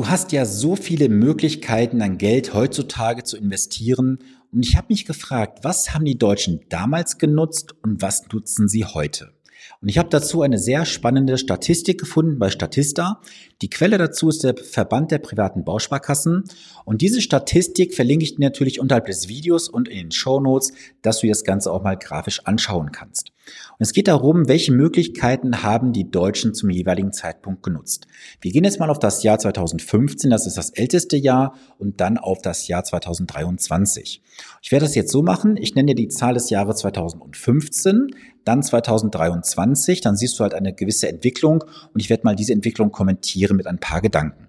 Du 0.00 0.08
hast 0.08 0.32
ja 0.32 0.46
so 0.46 0.76
viele 0.76 1.10
Möglichkeiten, 1.10 1.98
dein 1.98 2.16
Geld 2.16 2.54
heutzutage 2.54 3.22
zu 3.22 3.36
investieren. 3.36 4.20
Und 4.50 4.64
ich 4.64 4.76
habe 4.76 4.86
mich 4.88 5.04
gefragt, 5.04 5.58
was 5.62 5.92
haben 5.92 6.06
die 6.06 6.16
Deutschen 6.16 6.60
damals 6.70 7.18
genutzt 7.18 7.74
und 7.82 8.00
was 8.00 8.26
nutzen 8.32 8.66
sie 8.66 8.86
heute? 8.86 9.34
Und 9.80 9.88
ich 9.88 9.98
habe 9.98 10.08
dazu 10.08 10.42
eine 10.42 10.58
sehr 10.58 10.84
spannende 10.84 11.38
Statistik 11.38 11.98
gefunden 11.98 12.38
bei 12.38 12.50
Statista. 12.50 13.20
Die 13.62 13.70
Quelle 13.70 13.98
dazu 13.98 14.28
ist 14.28 14.44
der 14.44 14.56
Verband 14.56 15.10
der 15.10 15.18
privaten 15.18 15.64
Bausparkassen. 15.64 16.44
Und 16.84 17.02
diese 17.02 17.20
Statistik 17.20 17.94
verlinke 17.94 18.24
ich 18.24 18.36
dir 18.36 18.42
natürlich 18.42 18.80
unterhalb 18.80 19.06
des 19.06 19.28
Videos 19.28 19.68
und 19.68 19.88
in 19.88 19.96
den 19.96 20.10
Show 20.12 20.40
Notes, 20.40 20.72
dass 21.02 21.20
du 21.20 21.26
dir 21.26 21.32
das 21.32 21.44
Ganze 21.44 21.72
auch 21.72 21.82
mal 21.82 21.96
grafisch 21.96 22.40
anschauen 22.46 22.92
kannst. 22.92 23.32
Und 23.78 23.84
es 23.84 23.92
geht 23.92 24.08
darum, 24.08 24.48
welche 24.48 24.72
Möglichkeiten 24.72 25.62
haben 25.62 25.92
die 25.92 26.10
Deutschen 26.10 26.54
zum 26.54 26.70
jeweiligen 26.70 27.12
Zeitpunkt 27.12 27.62
genutzt. 27.62 28.06
Wir 28.40 28.52
gehen 28.52 28.64
jetzt 28.64 28.78
mal 28.78 28.90
auf 28.90 28.98
das 28.98 29.22
Jahr 29.22 29.38
2015, 29.38 30.30
das 30.30 30.46
ist 30.46 30.56
das 30.56 30.70
älteste 30.70 31.16
Jahr, 31.16 31.54
und 31.78 32.00
dann 32.00 32.18
auf 32.18 32.40
das 32.42 32.68
Jahr 32.68 32.84
2023. 32.84 34.22
Ich 34.62 34.72
werde 34.72 34.84
das 34.84 34.94
jetzt 34.94 35.12
so 35.12 35.22
machen, 35.22 35.56
ich 35.56 35.74
nenne 35.74 35.94
dir 35.94 35.94
die 35.94 36.08
Zahl 36.08 36.34
des 36.34 36.50
Jahres 36.50 36.76
2015, 36.76 38.08
dann 38.44 38.62
2023, 38.62 40.00
dann 40.00 40.16
siehst 40.16 40.38
du 40.38 40.42
halt 40.42 40.54
eine 40.54 40.72
gewisse 40.72 41.08
Entwicklung 41.08 41.62
und 41.92 42.00
ich 42.00 42.10
werde 42.10 42.24
mal 42.24 42.36
diese 42.36 42.52
Entwicklung 42.52 42.92
kommentieren 42.92 43.56
mit 43.56 43.66
ein 43.66 43.78
paar 43.78 44.00
Gedanken. 44.00 44.48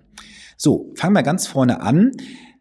So, 0.58 0.92
fangen 0.96 1.14
wir 1.14 1.24
ganz 1.24 1.48
vorne 1.48 1.82
an. 1.82 2.12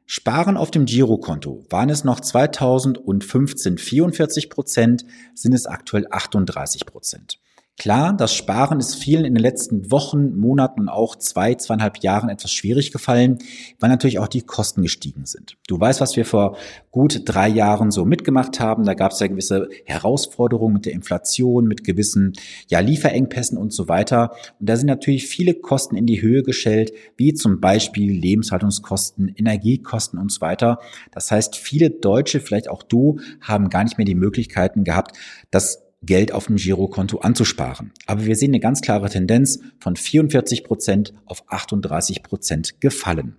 Sparen 0.07 0.57
auf 0.57 0.71
dem 0.71 0.87
Girokonto 0.87 1.65
waren 1.71 1.91
es 1.91 2.03
noch 2.03 2.21
2015 2.21 3.79
44 3.79 4.51
Prozent, 4.51 5.05
sind 5.35 5.53
es 5.53 5.67
aktuell 5.67 6.07
38 6.11 6.87
Prozent. 6.87 7.40
Klar, 7.81 8.15
das 8.15 8.35
Sparen 8.35 8.79
ist 8.79 8.97
vielen 8.97 9.25
in 9.25 9.33
den 9.33 9.43
letzten 9.43 9.91
Wochen, 9.91 10.37
Monaten 10.37 10.81
und 10.81 10.89
auch 10.91 11.17
zwei, 11.17 11.55
zweieinhalb 11.55 11.97
Jahren 12.03 12.29
etwas 12.29 12.53
schwierig 12.53 12.93
gefallen, 12.93 13.39
weil 13.79 13.89
natürlich 13.89 14.19
auch 14.19 14.29
die 14.29 14.43
Kosten 14.43 14.83
gestiegen 14.83 15.25
sind. 15.25 15.57
Du 15.67 15.81
weißt, 15.81 15.99
was 16.03 16.15
wir 16.15 16.27
vor 16.27 16.59
gut 16.91 17.23
drei 17.25 17.49
Jahren 17.49 17.91
so 17.91 18.05
mitgemacht 18.05 18.61
haben. 18.61 18.85
Da 18.85 18.93
gab 18.93 19.13
es 19.13 19.21
ja 19.21 19.29
gewisse 19.29 19.71
Herausforderungen 19.87 20.75
mit 20.75 20.85
der 20.85 20.93
Inflation, 20.93 21.67
mit 21.67 21.83
gewissen 21.83 22.35
ja, 22.69 22.81
Lieferengpässen 22.81 23.57
und 23.57 23.73
so 23.73 23.89
weiter. 23.89 24.33
Und 24.59 24.69
da 24.69 24.77
sind 24.77 24.89
natürlich 24.89 25.27
viele 25.27 25.55
Kosten 25.55 25.97
in 25.97 26.05
die 26.05 26.21
Höhe 26.21 26.43
gestellt, 26.43 26.93
wie 27.17 27.33
zum 27.33 27.63
Beispiel 27.63 28.13
Lebenshaltungskosten, 28.13 29.33
Energiekosten 29.35 30.19
und 30.19 30.31
so 30.31 30.43
weiter. 30.43 30.81
Das 31.13 31.31
heißt, 31.31 31.57
viele 31.57 31.89
Deutsche, 31.89 32.41
vielleicht 32.41 32.69
auch 32.69 32.83
du, 32.83 33.21
haben 33.41 33.71
gar 33.71 33.85
nicht 33.85 33.97
mehr 33.97 34.05
die 34.05 34.15
Möglichkeiten 34.15 34.85
gehabt, 34.85 35.17
das 35.51 35.90
Geld 36.03 36.33
auf 36.33 36.47
dem 36.47 36.57
Girokonto 36.57 37.19
anzusparen. 37.19 37.93
Aber 38.07 38.25
wir 38.25 38.37
sehen 38.37 38.51
eine 38.51 38.61
ganz 38.61 38.81
klare 38.81 39.11
Tendenz 39.11 39.61
von 39.79 39.97
44 39.97 40.65
Prozent 40.65 41.13
auf 41.27 41.45
38 41.49 42.23
Prozent 42.23 42.81
gefallen. 42.81 43.37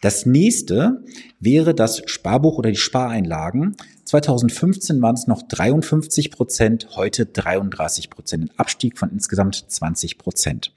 Das 0.00 0.26
nächste 0.26 1.02
wäre 1.40 1.74
das 1.74 2.02
Sparbuch 2.06 2.58
oder 2.58 2.70
die 2.70 2.76
Spareinlagen. 2.76 3.76
2015 4.04 5.00
waren 5.00 5.14
es 5.14 5.26
noch 5.26 5.42
53 5.42 6.30
Prozent, 6.30 6.88
heute 6.96 7.26
33 7.26 8.10
Prozent. 8.10 8.50
Ein 8.50 8.58
Abstieg 8.58 8.98
von 8.98 9.10
insgesamt 9.10 9.64
20 9.70 10.18
Prozent. 10.18 10.74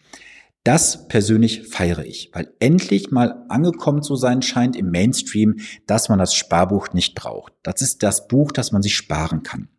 Das 0.63 1.07
persönlich 1.07 1.67
feiere 1.67 2.05
ich, 2.05 2.29
weil 2.33 2.51
endlich 2.59 3.11
mal 3.11 3.45
angekommen 3.49 4.03
zu 4.03 4.15
sein 4.15 4.41
scheint 4.41 4.75
im 4.75 4.91
Mainstream, 4.91 5.57
dass 5.87 6.09
man 6.09 6.19
das 6.19 6.33
Sparbuch 6.33 6.93
nicht 6.93 7.15
braucht. 7.15 7.53
Das 7.63 7.81
ist 7.81 8.03
das 8.03 8.27
Buch, 8.27 8.51
das 8.51 8.71
man 8.71 8.81
sich 8.81 8.95
sparen 8.95 9.43
kann. 9.43 9.69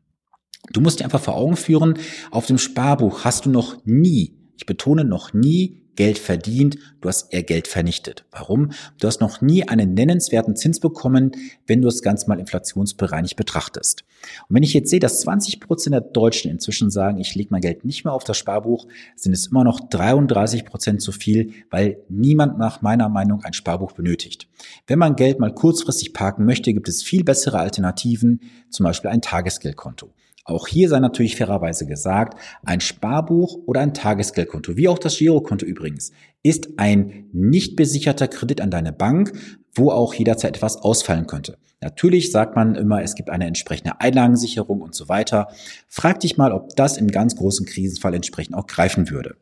Du 0.72 0.80
musst 0.80 1.00
dir 1.00 1.04
einfach 1.04 1.22
vor 1.22 1.36
Augen 1.36 1.56
führen, 1.56 1.98
auf 2.30 2.46
dem 2.46 2.58
Sparbuch 2.58 3.24
hast 3.24 3.46
du 3.46 3.50
noch 3.50 3.84
nie, 3.84 4.34
ich 4.56 4.66
betone 4.66 5.04
noch 5.04 5.32
nie, 5.32 5.82
Geld 5.98 6.18
verdient, 6.18 6.78
du 7.00 7.08
hast 7.08 7.32
eher 7.32 7.42
Geld 7.42 7.66
vernichtet. 7.66 8.24
Warum? 8.30 8.70
Du 9.00 9.08
hast 9.08 9.20
noch 9.20 9.40
nie 9.40 9.68
einen 9.68 9.94
nennenswerten 9.94 10.54
Zins 10.54 10.78
bekommen, 10.78 11.32
wenn 11.66 11.82
du 11.82 11.88
das 11.88 12.02
Ganze 12.02 12.28
mal 12.28 12.38
inflationsbereinigt 12.38 13.34
betrachtest. 13.34 14.04
Und 14.48 14.54
wenn 14.54 14.62
ich 14.62 14.74
jetzt 14.74 14.90
sehe, 14.90 15.00
dass 15.00 15.22
20 15.22 15.58
Prozent 15.58 15.94
der 15.94 16.02
Deutschen 16.02 16.52
inzwischen 16.52 16.92
sagen, 16.92 17.18
ich 17.18 17.34
lege 17.34 17.48
mein 17.50 17.62
Geld 17.62 17.84
nicht 17.84 18.04
mehr 18.04 18.12
auf 18.12 18.22
das 18.22 18.36
Sparbuch, 18.36 18.86
sind 19.16 19.32
es 19.32 19.48
immer 19.48 19.64
noch 19.64 19.80
33 19.88 20.64
Prozent 20.64 21.02
zu 21.02 21.10
viel, 21.10 21.50
weil 21.68 21.98
niemand 22.08 22.58
nach 22.58 22.80
meiner 22.80 23.08
Meinung 23.08 23.42
ein 23.42 23.52
Sparbuch 23.52 23.90
benötigt. 23.90 24.46
Wenn 24.86 25.00
man 25.00 25.16
Geld 25.16 25.40
mal 25.40 25.52
kurzfristig 25.52 26.12
parken 26.12 26.44
möchte, 26.44 26.72
gibt 26.72 26.88
es 26.88 27.02
viel 27.02 27.24
bessere 27.24 27.58
Alternativen, 27.58 28.42
zum 28.70 28.84
Beispiel 28.84 29.10
ein 29.10 29.20
Tagesgeldkonto. 29.20 30.14
Auch 30.48 30.66
hier 30.66 30.88
sei 30.88 30.98
natürlich 30.98 31.36
fairerweise 31.36 31.84
gesagt, 31.84 32.38
ein 32.64 32.80
Sparbuch 32.80 33.58
oder 33.66 33.82
ein 33.82 33.92
Tagesgeldkonto, 33.92 34.78
wie 34.78 34.88
auch 34.88 34.98
das 34.98 35.18
Girokonto 35.18 35.66
übrigens, 35.66 36.12
ist 36.42 36.70
ein 36.78 37.26
nicht 37.32 37.76
besicherter 37.76 38.28
Kredit 38.28 38.62
an 38.62 38.70
deine 38.70 38.94
Bank, 38.94 39.32
wo 39.74 39.90
auch 39.90 40.14
jederzeit 40.14 40.56
etwas 40.56 40.78
ausfallen 40.78 41.26
könnte. 41.26 41.58
Natürlich 41.82 42.32
sagt 42.32 42.56
man 42.56 42.76
immer, 42.76 43.02
es 43.02 43.14
gibt 43.14 43.28
eine 43.28 43.46
entsprechende 43.46 44.00
Einlagensicherung 44.00 44.80
und 44.80 44.94
so 44.94 45.10
weiter. 45.10 45.48
Frag 45.86 46.20
dich 46.20 46.38
mal, 46.38 46.52
ob 46.52 46.74
das 46.76 46.96
im 46.96 47.08
ganz 47.08 47.36
großen 47.36 47.66
Krisenfall 47.66 48.14
entsprechend 48.14 48.56
auch 48.56 48.66
greifen 48.66 49.10
würde. 49.10 49.36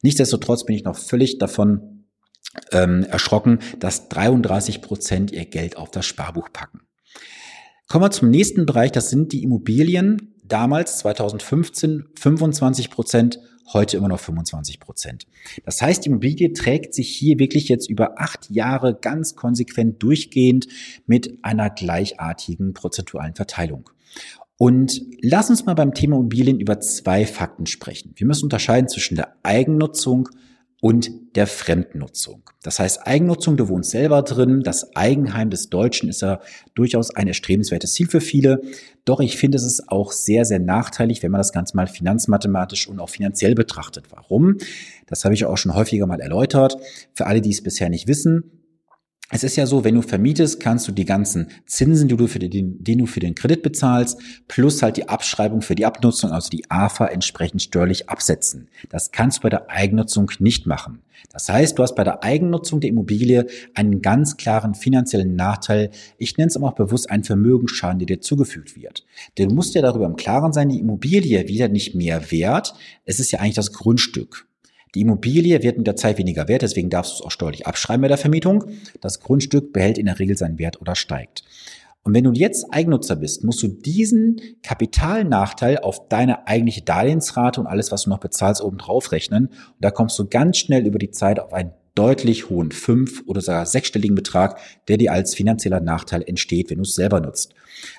Nichtsdestotrotz 0.00 0.64
bin 0.64 0.76
ich 0.76 0.84
noch 0.84 0.96
völlig 0.96 1.38
davon 1.38 2.04
ähm, 2.70 3.02
erschrocken, 3.02 3.58
dass 3.80 4.08
33 4.08 4.80
Prozent 4.80 5.32
ihr 5.32 5.44
Geld 5.44 5.76
auf 5.76 5.90
das 5.90 6.06
Sparbuch 6.06 6.50
packen. 6.52 6.82
Kommen 7.88 8.04
wir 8.04 8.10
zum 8.12 8.30
nächsten 8.30 8.64
Bereich, 8.64 8.92
das 8.92 9.10
sind 9.10 9.32
die 9.32 9.42
Immobilien 9.42 10.31
damals 10.42 10.98
2015 10.98 12.04
25 12.18 12.90
Prozent, 12.90 13.40
heute 13.72 13.96
immer 13.96 14.08
noch 14.08 14.20
25 14.20 14.80
Prozent. 14.80 15.26
Das 15.64 15.80
heißt, 15.80 16.04
die 16.04 16.08
Immobilie 16.08 16.52
trägt 16.52 16.94
sich 16.94 17.08
hier 17.08 17.38
wirklich 17.38 17.68
jetzt 17.68 17.88
über 17.88 18.20
acht 18.20 18.50
Jahre 18.50 18.94
ganz 18.94 19.36
konsequent 19.36 20.02
durchgehend 20.02 20.66
mit 21.06 21.38
einer 21.42 21.70
gleichartigen 21.70 22.74
prozentualen 22.74 23.34
Verteilung. 23.34 23.90
Und 24.58 25.02
lass 25.20 25.50
uns 25.50 25.64
mal 25.64 25.74
beim 25.74 25.94
Thema 25.94 26.16
Immobilien 26.16 26.60
über 26.60 26.78
zwei 26.80 27.26
Fakten 27.26 27.66
sprechen. 27.66 28.12
Wir 28.16 28.26
müssen 28.26 28.44
unterscheiden 28.44 28.88
zwischen 28.88 29.16
der 29.16 29.34
Eigennutzung 29.42 30.28
und 30.82 31.36
der 31.36 31.46
Fremdnutzung. 31.46 32.42
Das 32.60 32.80
heißt, 32.80 33.06
Eigennutzung, 33.06 33.56
du 33.56 33.68
wohnst 33.68 33.92
selber 33.92 34.22
drin, 34.22 34.62
das 34.64 34.96
Eigenheim 34.96 35.48
des 35.48 35.70
Deutschen 35.70 36.08
ist 36.08 36.22
ja 36.22 36.40
durchaus 36.74 37.14
ein 37.14 37.28
erstrebenswertes 37.28 37.92
Ziel 37.92 38.08
für 38.08 38.20
viele. 38.20 38.60
Doch 39.04 39.20
ich 39.20 39.36
finde, 39.36 39.58
es 39.58 39.62
ist 39.64 39.88
auch 39.88 40.10
sehr, 40.10 40.44
sehr 40.44 40.58
nachteilig, 40.58 41.22
wenn 41.22 41.30
man 41.30 41.38
das 41.38 41.52
Ganze 41.52 41.76
mal 41.76 41.86
finanzmathematisch 41.86 42.88
und 42.88 42.98
auch 42.98 43.10
finanziell 43.10 43.54
betrachtet. 43.54 44.06
Warum? 44.10 44.58
Das 45.06 45.24
habe 45.24 45.34
ich 45.34 45.44
auch 45.44 45.56
schon 45.56 45.76
häufiger 45.76 46.08
mal 46.08 46.20
erläutert. 46.20 46.76
Für 47.14 47.26
alle, 47.26 47.40
die 47.40 47.50
es 47.50 47.62
bisher 47.62 47.88
nicht 47.88 48.08
wissen, 48.08 48.61
es 49.34 49.42
ist 49.42 49.56
ja 49.56 49.64
so, 49.64 49.82
wenn 49.82 49.94
du 49.94 50.02
vermietest, 50.02 50.60
kannst 50.60 50.86
du 50.86 50.92
die 50.92 51.06
ganzen 51.06 51.48
Zinsen, 51.64 52.06
die 52.06 52.16
du 52.18 52.26
für 52.26 52.38
den, 52.38 52.84
den 52.84 52.98
du 52.98 53.06
für 53.06 53.18
den 53.18 53.34
Kredit 53.34 53.62
bezahlst, 53.62 54.20
plus 54.46 54.82
halt 54.82 54.98
die 54.98 55.08
Abschreibung 55.08 55.62
für 55.62 55.74
die 55.74 55.86
Abnutzung, 55.86 56.32
also 56.32 56.50
die 56.50 56.70
AFA, 56.70 57.06
entsprechend 57.06 57.62
steuerlich 57.62 58.10
absetzen. 58.10 58.68
Das 58.90 59.10
kannst 59.10 59.38
du 59.38 59.42
bei 59.44 59.48
der 59.48 59.70
Eigennutzung 59.70 60.30
nicht 60.38 60.66
machen. 60.66 61.00
Das 61.32 61.48
heißt, 61.48 61.78
du 61.78 61.82
hast 61.82 61.94
bei 61.94 62.04
der 62.04 62.22
Eigennutzung 62.22 62.80
der 62.80 62.90
Immobilie 62.90 63.46
einen 63.74 64.02
ganz 64.02 64.36
klaren 64.36 64.74
finanziellen 64.74 65.34
Nachteil. 65.34 65.90
Ich 66.18 66.36
nenne 66.36 66.48
es 66.48 66.56
aber 66.56 66.68
auch 66.68 66.74
bewusst 66.74 67.10
einen 67.10 67.24
Vermögensschaden, 67.24 68.00
der 68.00 68.06
dir 68.06 68.20
zugefügt 68.20 68.76
wird. 68.76 69.06
Denn 69.38 69.48
du 69.48 69.54
musst 69.54 69.74
dir 69.74 69.80
darüber 69.80 70.04
im 70.04 70.16
Klaren 70.16 70.52
sein, 70.52 70.68
die 70.68 70.80
Immobilie 70.80 71.48
wieder 71.48 71.68
nicht 71.68 71.94
mehr 71.94 72.30
wert. 72.30 72.74
Es 73.06 73.18
ist 73.18 73.30
ja 73.30 73.38
eigentlich 73.38 73.54
das 73.54 73.72
Grundstück. 73.72 74.46
Die 74.94 75.00
Immobilie 75.00 75.62
wird 75.62 75.78
mit 75.78 75.86
der 75.86 75.96
Zeit 75.96 76.18
weniger 76.18 76.48
wert, 76.48 76.62
deswegen 76.62 76.90
darfst 76.90 77.12
du 77.12 77.14
es 77.16 77.22
auch 77.22 77.30
steuerlich 77.30 77.66
abschreiben 77.66 78.02
bei 78.02 78.08
der 78.08 78.18
Vermietung. 78.18 78.64
Das 79.00 79.20
Grundstück 79.20 79.72
behält 79.72 79.96
in 79.96 80.06
der 80.06 80.18
Regel 80.18 80.36
seinen 80.36 80.58
Wert 80.58 80.80
oder 80.80 80.94
steigt. 80.94 81.44
Und 82.04 82.14
wenn 82.14 82.24
du 82.24 82.32
jetzt 82.32 82.66
Eigennutzer 82.72 83.16
bist, 83.16 83.44
musst 83.44 83.62
du 83.62 83.68
diesen 83.68 84.40
Kapitalnachteil 84.62 85.78
auf 85.78 86.08
deine 86.08 86.48
eigentliche 86.48 86.82
Darlehensrate 86.82 87.60
und 87.60 87.68
alles, 87.68 87.92
was 87.92 88.04
du 88.04 88.10
noch 88.10 88.18
bezahlst, 88.18 88.60
oben 88.60 88.78
drauf 88.78 89.12
rechnen. 89.12 89.46
Und 89.46 89.76
da 89.78 89.90
kommst 89.90 90.18
du 90.18 90.26
ganz 90.26 90.58
schnell 90.58 90.86
über 90.86 90.98
die 90.98 91.12
Zeit 91.12 91.38
auf 91.38 91.52
einen 91.52 91.72
deutlich 91.94 92.50
hohen 92.50 92.72
fünf- 92.72 93.22
oder 93.26 93.40
sogar 93.40 93.66
sechsstelligen 93.66 94.16
Betrag, 94.16 94.58
der 94.88 94.96
dir 94.96 95.12
als 95.12 95.34
finanzieller 95.34 95.80
Nachteil 95.80 96.22
entsteht, 96.22 96.70
wenn 96.70 96.78
du 96.78 96.82
es 96.82 96.94
selber 96.94 97.20
nutzt. 97.20 97.54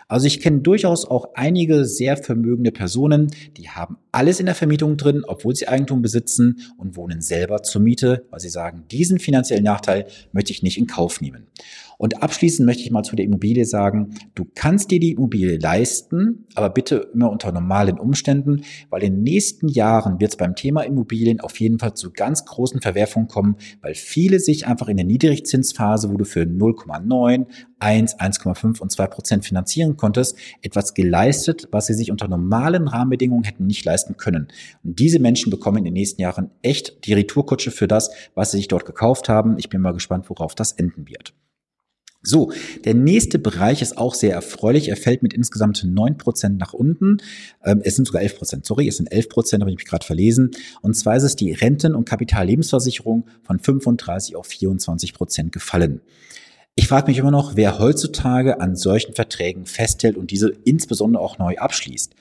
Also 0.07 0.27
ich 0.27 0.39
kenne 0.39 0.59
durchaus 0.59 1.05
auch 1.05 1.29
einige 1.33 1.85
sehr 1.85 2.17
vermögende 2.17 2.71
Personen, 2.71 3.31
die 3.57 3.69
haben 3.69 3.97
alles 4.11 4.39
in 4.39 4.45
der 4.45 4.55
Vermietung 4.55 4.97
drin, 4.97 5.23
obwohl 5.27 5.55
sie 5.55 5.67
Eigentum 5.67 6.01
besitzen 6.01 6.61
und 6.77 6.95
wohnen 6.95 7.21
selber 7.21 7.63
zur 7.63 7.81
Miete, 7.81 8.25
weil 8.29 8.39
sie 8.39 8.49
sagen, 8.49 8.83
diesen 8.91 9.19
finanziellen 9.19 9.63
Nachteil 9.63 10.07
möchte 10.31 10.51
ich 10.51 10.63
nicht 10.63 10.77
in 10.77 10.87
Kauf 10.87 11.21
nehmen. 11.21 11.47
Und 12.03 12.21
abschließend 12.21 12.65
möchte 12.65 12.83
ich 12.83 12.91
mal 12.91 13.03
zu 13.03 13.15
der 13.15 13.23
Immobilie 13.23 13.63
sagen, 13.63 14.15
du 14.35 14.43
kannst 14.55 14.91
dir 14.91 14.99
die 14.99 15.13
Immobilie 15.13 15.57
leisten, 15.57 16.45
aber 16.53 16.69
bitte 16.69 17.09
immer 17.13 17.31
unter 17.31 17.53
normalen 17.53 17.97
Umständen, 17.97 18.65
weil 18.89 19.03
in 19.03 19.13
den 19.13 19.23
nächsten 19.23 19.69
Jahren 19.69 20.19
wird 20.19 20.31
es 20.31 20.35
beim 20.35 20.53
Thema 20.53 20.81
Immobilien 20.81 21.39
auf 21.39 21.57
jeden 21.61 21.79
Fall 21.79 21.93
zu 21.93 22.11
ganz 22.11 22.43
großen 22.43 22.81
Verwerfungen 22.81 23.29
kommen, 23.29 23.55
weil 23.81 23.95
viele 23.95 24.41
sich 24.41 24.67
einfach 24.67 24.89
in 24.89 24.97
der 24.97 25.05
Niedrigzinsphase, 25.05 26.11
wo 26.11 26.17
du 26.17 26.25
für 26.25 26.41
0,9, 26.41 27.45
1, 27.79 28.19
1,5 28.19 28.81
und 28.81 28.91
2 28.91 29.07
Prozent 29.07 29.45
finanzieren 29.45 29.95
konntest, 29.95 30.37
etwas 30.61 30.93
geleistet, 30.95 31.69
was 31.71 31.87
sie 31.87 31.93
sich 31.93 32.11
unter 32.11 32.27
normalen 32.27 32.89
Rahmenbedingungen 32.89 33.45
hätten 33.45 33.65
nicht 33.65 33.85
leisten 33.85 34.17
können. 34.17 34.49
Und 34.83 34.99
diese 34.99 35.19
Menschen 35.19 35.51
bekommen 35.51 35.77
in 35.77 35.85
den 35.85 35.93
nächsten 35.93 36.21
Jahren 36.21 36.51
echt 36.63 37.07
die 37.07 37.13
Retourkutsche 37.13 37.71
für 37.71 37.87
das, 37.87 38.11
was 38.35 38.51
sie 38.51 38.57
sich 38.57 38.67
dort 38.67 38.83
gekauft 38.83 39.29
haben. 39.29 39.57
Ich 39.57 39.69
bin 39.69 39.79
mal 39.79 39.93
gespannt, 39.93 40.29
worauf 40.29 40.53
das 40.53 40.73
enden 40.73 41.07
wird. 41.07 41.33
So, 42.25 42.53
der 42.85 42.93
nächste 42.93 43.37
Bereich 43.37 43.81
ist 43.81 43.97
auch 43.97 44.15
sehr 44.15 44.33
erfreulich. 44.33 44.87
Er 44.87 44.95
fällt 44.95 45.23
mit 45.23 45.33
insgesamt 45.33 45.83
neun 45.83 46.17
Prozent 46.17 46.57
nach 46.57 46.71
unten. 46.71 47.17
Ähm, 47.65 47.81
es 47.83 47.97
sind 47.97 48.05
sogar 48.05 48.21
elf 48.21 48.37
Prozent, 48.37 48.65
sorry, 48.65 48.87
es 48.87 48.95
sind 48.95 49.11
elf 49.11 49.27
Prozent, 49.27 49.61
habe 49.61 49.71
ich 49.71 49.77
mich 49.77 49.85
gerade 49.85 50.05
verlesen. 50.05 50.51
Und 50.81 50.95
zwar 50.95 51.17
ist 51.17 51.23
es 51.23 51.35
die 51.35 51.51
Renten- 51.51 51.95
und 51.95 52.07
Kapitallebensversicherung 52.07 53.25
von 53.43 53.59
35 53.59 54.37
auf 54.37 54.47
24 54.47 55.13
Prozent 55.13 55.51
gefallen. 55.51 56.01
Ich 56.75 56.87
frage 56.87 57.07
mich 57.07 57.17
immer 57.17 57.29
noch, 57.29 57.57
wer 57.57 57.77
heutzutage 57.77 58.61
an 58.61 58.77
solchen 58.77 59.13
Verträgen 59.13 59.65
festhält 59.65 60.15
und 60.15 60.31
diese 60.31 60.49
insbesondere 60.63 61.21
auch 61.21 61.37
neu 61.37 61.57
abschließt. 61.57 62.15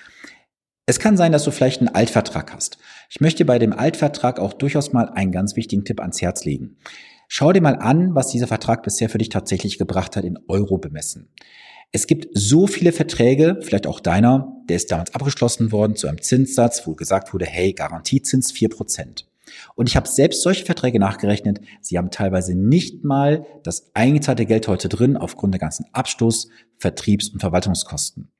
Es 0.84 0.98
kann 0.98 1.16
sein, 1.16 1.30
dass 1.30 1.44
du 1.44 1.52
vielleicht 1.52 1.80
einen 1.80 1.94
Altvertrag 1.94 2.52
hast. 2.52 2.76
Ich 3.08 3.20
möchte 3.20 3.44
bei 3.44 3.60
dem 3.60 3.72
Altvertrag 3.72 4.40
auch 4.40 4.52
durchaus 4.52 4.92
mal 4.92 5.08
einen 5.08 5.30
ganz 5.30 5.54
wichtigen 5.54 5.84
Tipp 5.84 6.00
ans 6.00 6.20
Herz 6.20 6.44
legen. 6.44 6.76
Schau 7.34 7.50
dir 7.50 7.62
mal 7.62 7.76
an, 7.76 8.14
was 8.14 8.28
dieser 8.28 8.46
Vertrag 8.46 8.82
bisher 8.82 9.08
für 9.08 9.16
dich 9.16 9.30
tatsächlich 9.30 9.78
gebracht 9.78 10.16
hat 10.16 10.24
in 10.24 10.38
Euro 10.48 10.76
bemessen. 10.76 11.30
Es 11.90 12.06
gibt 12.06 12.28
so 12.34 12.66
viele 12.66 12.92
Verträge, 12.92 13.58
vielleicht 13.62 13.86
auch 13.86 14.00
deiner, 14.00 14.54
der 14.68 14.76
ist 14.76 14.92
damals 14.92 15.14
abgeschlossen 15.14 15.72
worden 15.72 15.96
zu 15.96 16.08
einem 16.08 16.20
Zinssatz, 16.20 16.86
wo 16.86 16.94
gesagt 16.94 17.32
wurde, 17.32 17.46
hey, 17.46 17.72
Garantiezins 17.72 18.52
vier 18.52 18.68
Prozent. 18.68 19.30
Und 19.76 19.88
ich 19.88 19.96
habe 19.96 20.06
selbst 20.06 20.42
solche 20.42 20.66
Verträge 20.66 20.98
nachgerechnet. 20.98 21.62
Sie 21.80 21.96
haben 21.96 22.10
teilweise 22.10 22.54
nicht 22.54 23.02
mal 23.02 23.46
das 23.62 23.92
eingezahlte 23.94 24.44
Geld 24.44 24.68
heute 24.68 24.90
drin 24.90 25.16
aufgrund 25.16 25.54
der 25.54 25.58
ganzen 25.58 25.86
Abstoß, 25.94 26.48
Vertriebs- 26.76 27.30
und 27.30 27.40
Verwaltungskosten. 27.40 28.30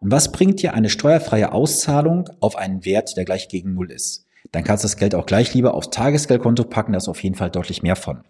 Und 0.00 0.10
was 0.10 0.32
bringt 0.32 0.60
dir 0.60 0.74
eine 0.74 0.90
steuerfreie 0.90 1.52
Auszahlung 1.52 2.28
auf 2.40 2.56
einen 2.56 2.84
Wert, 2.84 3.16
der 3.16 3.24
gleich 3.24 3.46
gegen 3.46 3.74
Null 3.74 3.92
ist? 3.92 4.26
Dann 4.52 4.64
kannst 4.64 4.84
du 4.84 4.86
das 4.86 4.96
Geld 4.96 5.14
auch 5.14 5.26
gleich 5.26 5.54
lieber 5.54 5.74
aufs 5.74 5.90
Tagesgeldkonto 5.90 6.64
packen, 6.64 6.92
da 6.92 6.98
ist 6.98 7.08
auf 7.08 7.22
jeden 7.22 7.36
Fall 7.36 7.50
deutlich 7.50 7.82
mehr 7.82 7.96
von. 7.96 8.22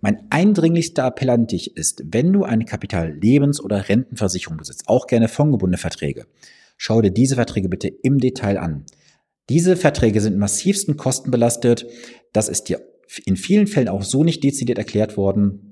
Mein 0.00 0.26
eindringlichster 0.30 1.06
Appell 1.06 1.30
an 1.30 1.46
dich 1.46 1.76
ist, 1.76 2.02
wenn 2.04 2.32
du 2.32 2.44
eine 2.44 2.64
Kapitallebens- 2.64 3.60
oder 3.60 3.88
Rentenversicherung 3.88 4.58
besitzt, 4.58 4.84
auch 4.88 5.06
gerne 5.06 5.28
fondgebundene 5.28 5.78
Verträge, 5.78 6.26
schau 6.76 7.00
dir 7.00 7.10
diese 7.10 7.36
Verträge 7.36 7.68
bitte 7.68 7.88
im 7.88 8.18
Detail 8.18 8.58
an. 8.58 8.84
Diese 9.48 9.76
Verträge 9.76 10.20
sind 10.20 10.38
massivsten 10.38 10.96
Kosten 10.96 11.30
belastet. 11.30 11.86
Das 12.32 12.48
ist 12.48 12.68
dir 12.68 12.80
in 13.26 13.36
vielen 13.36 13.66
Fällen 13.66 13.88
auch 13.88 14.02
so 14.02 14.22
nicht 14.22 14.44
dezidiert 14.44 14.78
erklärt 14.78 15.16
worden. 15.16 15.69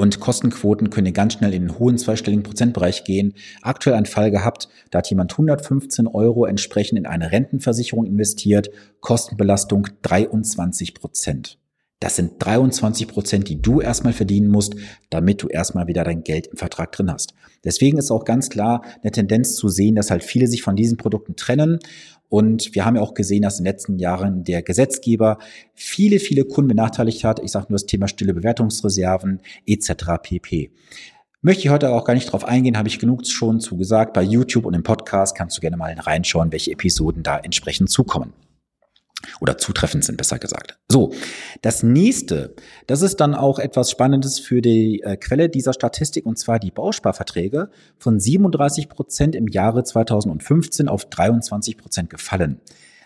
Und 0.00 0.18
Kostenquoten 0.18 0.88
können 0.88 1.12
ganz 1.12 1.34
schnell 1.34 1.52
in 1.52 1.66
den 1.66 1.78
hohen 1.78 1.98
zweistelligen 1.98 2.42
Prozentbereich 2.42 3.04
gehen. 3.04 3.34
Aktuell 3.60 3.96
ein 3.96 4.06
Fall 4.06 4.30
gehabt, 4.30 4.70
da 4.90 5.00
hat 5.00 5.10
jemand 5.10 5.32
115 5.32 6.06
Euro 6.06 6.46
entsprechend 6.46 6.98
in 6.98 7.04
eine 7.04 7.32
Rentenversicherung 7.32 8.06
investiert, 8.06 8.70
Kostenbelastung 9.00 9.88
23 10.00 10.94
Prozent. 10.94 11.58
Das 11.98 12.16
sind 12.16 12.32
23 12.38 13.08
Prozent, 13.08 13.48
die 13.50 13.60
du 13.60 13.82
erstmal 13.82 14.14
verdienen 14.14 14.48
musst, 14.48 14.74
damit 15.10 15.42
du 15.42 15.48
erstmal 15.48 15.86
wieder 15.86 16.02
dein 16.02 16.24
Geld 16.24 16.46
im 16.46 16.56
Vertrag 16.56 16.92
drin 16.92 17.12
hast. 17.12 17.34
Deswegen 17.62 17.98
ist 17.98 18.10
auch 18.10 18.24
ganz 18.24 18.48
klar 18.48 18.82
eine 19.02 19.12
Tendenz 19.12 19.54
zu 19.54 19.68
sehen, 19.68 19.96
dass 19.96 20.10
halt 20.10 20.24
viele 20.24 20.46
sich 20.46 20.62
von 20.62 20.76
diesen 20.76 20.96
Produkten 20.96 21.36
trennen 21.36 21.78
und 22.30 22.74
wir 22.74 22.86
haben 22.86 22.96
ja 22.96 23.02
auch 23.02 23.12
gesehen, 23.12 23.42
dass 23.42 23.58
in 23.58 23.64
den 23.64 23.72
letzten 23.72 23.98
Jahren 23.98 24.44
der 24.44 24.62
Gesetzgeber 24.62 25.38
viele, 25.74 26.20
viele 26.20 26.44
Kunden 26.44 26.68
benachteiligt 26.68 27.24
hat. 27.24 27.40
Ich 27.42 27.50
sage 27.50 27.66
nur 27.68 27.74
das 27.74 27.86
Thema 27.86 28.08
stille 28.08 28.32
Bewertungsreserven 28.32 29.40
etc. 29.66 29.92
pp. 30.22 30.70
Möchte 31.42 31.64
ich 31.64 31.70
heute 31.70 31.90
auch 31.90 32.04
gar 32.04 32.14
nicht 32.14 32.30
drauf 32.32 32.44
eingehen, 32.44 32.78
habe 32.78 32.88
ich 32.88 32.98
genug 32.98 33.26
schon 33.26 33.60
zu 33.60 33.76
gesagt. 33.76 34.14
Bei 34.14 34.22
YouTube 34.22 34.64
und 34.64 34.74
im 34.74 34.84
Podcast 34.84 35.36
kannst 35.36 35.56
du 35.56 35.60
gerne 35.60 35.76
mal 35.76 35.92
reinschauen, 35.92 36.52
welche 36.52 36.70
Episoden 36.70 37.22
da 37.22 37.38
entsprechend 37.38 37.90
zukommen 37.90 38.32
oder 39.40 39.58
zutreffend 39.58 40.04
sind, 40.04 40.16
besser 40.16 40.38
gesagt. 40.38 40.78
So, 40.88 41.12
das 41.62 41.82
nächste, 41.82 42.54
das 42.86 43.02
ist 43.02 43.20
dann 43.20 43.34
auch 43.34 43.58
etwas 43.58 43.90
Spannendes 43.90 44.38
für 44.38 44.60
die 44.62 45.02
äh, 45.02 45.16
Quelle 45.16 45.48
dieser 45.48 45.72
Statistik, 45.72 46.26
und 46.26 46.38
zwar 46.38 46.58
die 46.58 46.70
Bausparverträge 46.70 47.70
von 47.98 48.18
37 48.18 48.88
Prozent 48.88 49.34
im 49.34 49.48
Jahre 49.48 49.84
2015 49.84 50.88
auf 50.88 51.04
23 51.06 51.76
Prozent 51.76 52.10
gefallen. 52.10 52.60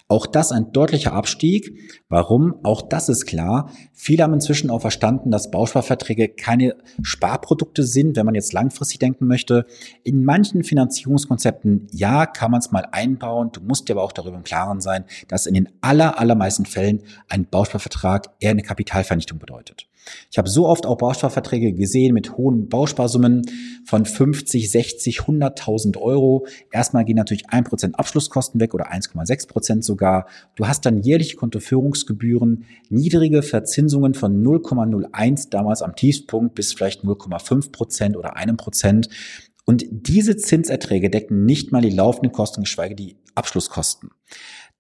Auch 0.07 0.27
das 0.27 0.53
ein 0.53 0.71
deutlicher 0.73 1.15
Abstieg. 1.15 1.79
Warum? 2.11 2.57
Auch 2.63 2.83
das 2.83 3.09
ist 3.09 3.25
klar. 3.25 3.71
Viele 3.95 4.23
haben 4.23 4.35
inzwischen 4.35 4.69
auch 4.69 4.83
verstanden, 4.83 5.31
dass 5.31 5.51
Bausparverträge 5.51 6.29
keine 6.29 6.77
Sparprodukte 7.03 7.85
sind, 7.85 8.15
wenn 8.17 8.27
man 8.27 8.35
jetzt 8.35 8.53
langfristig 8.53 8.99
denken 8.99 9.27
möchte. 9.27 9.65
In 10.03 10.25
manchen 10.25 10.63
Finanzierungskonzepten, 10.63 11.87
ja, 11.91 12.27
kann 12.27 12.51
man 12.51 12.61
es 12.61 12.71
mal 12.71 12.87
einbauen. 12.93 13.51
Du 13.53 13.63
musst 13.63 13.89
dir 13.89 13.95
aber 13.95 14.03
auch 14.03 14.13
darüber 14.13 14.37
im 14.37 14.45
Klaren 14.45 14.83
sein, 14.83 15.05
dass 15.29 15.47
in 15.47 15.55
den 15.55 15.71
aller, 15.81 16.19
allermeisten 16.19 16.67
Fällen 16.67 17.03
ein 17.29 17.47
Bausparvertrag 17.47 18.29
eher 18.41 18.51
eine 18.51 18.63
Kapitalvernichtung 18.63 19.39
bedeutet. 19.39 19.87
Ich 20.31 20.39
habe 20.39 20.49
so 20.49 20.67
oft 20.67 20.87
auch 20.87 20.99
Bausparverträge 20.99 21.73
gesehen 21.73 22.15
mit 22.15 22.37
hohen 22.37 22.69
Bausparsummen 22.69 23.43
von 23.85 24.05
50, 24.05 24.71
60, 24.71 25.21
100.000 25.21 25.99
Euro. 25.99 26.47
Erstmal 26.71 27.05
gehen 27.05 27.17
natürlich 27.17 27.47
1% 27.49 27.95
Abschlusskosten 27.95 28.61
weg 28.61 28.75
oder 28.75 28.93
1,6% 28.93 29.83
sogar. 29.83 30.27
Du 30.57 30.67
hast 30.67 30.87
dann 30.87 31.03
jährliche 31.03 31.37
Kontoführungsgebühren, 31.37 32.65
niedrige 32.89 33.43
Verzinsungen 33.43 34.15
von 34.15 34.43
0,01 34.43 35.51
damals 35.51 35.83
am 35.83 35.97
Tiefpunkt 35.97 36.55
bis 36.55 36.73
vielleicht 36.73 37.05
0,5% 37.05 38.17
oder 38.17 38.37
1%. 38.37 39.09
Und 39.67 39.87
diese 39.91 40.37
Zinserträge 40.37 41.09
decken 41.11 41.45
nicht 41.45 41.73
mal 41.73 41.81
die 41.81 41.91
laufenden 41.91 42.33
Kosten, 42.33 42.63
geschweige 42.63 42.95
die 42.95 43.17
Abschlusskosten. 43.35 44.11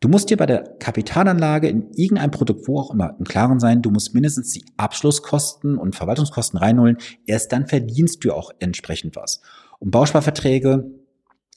Du 0.00 0.08
musst 0.08 0.28
dir 0.28 0.36
bei 0.36 0.46
der 0.46 0.62
Kapitalanlage 0.78 1.68
in 1.68 1.90
irgendein 1.92 2.30
Produkt, 2.30 2.68
wo 2.68 2.78
auch 2.78 2.90
immer, 2.90 3.16
im 3.18 3.24
Klaren 3.24 3.58
sein, 3.58 3.80
du 3.80 3.90
musst 3.90 4.14
mindestens 4.14 4.50
die 4.50 4.64
Abschlusskosten 4.76 5.78
und 5.78 5.96
Verwaltungskosten 5.96 6.58
reinholen. 6.58 6.98
Erst 7.26 7.52
dann 7.52 7.66
verdienst 7.66 8.22
du 8.24 8.32
auch 8.32 8.50
entsprechend 8.58 9.16
was. 9.16 9.40
Und 9.78 9.90
Bausparverträge, 9.90 10.90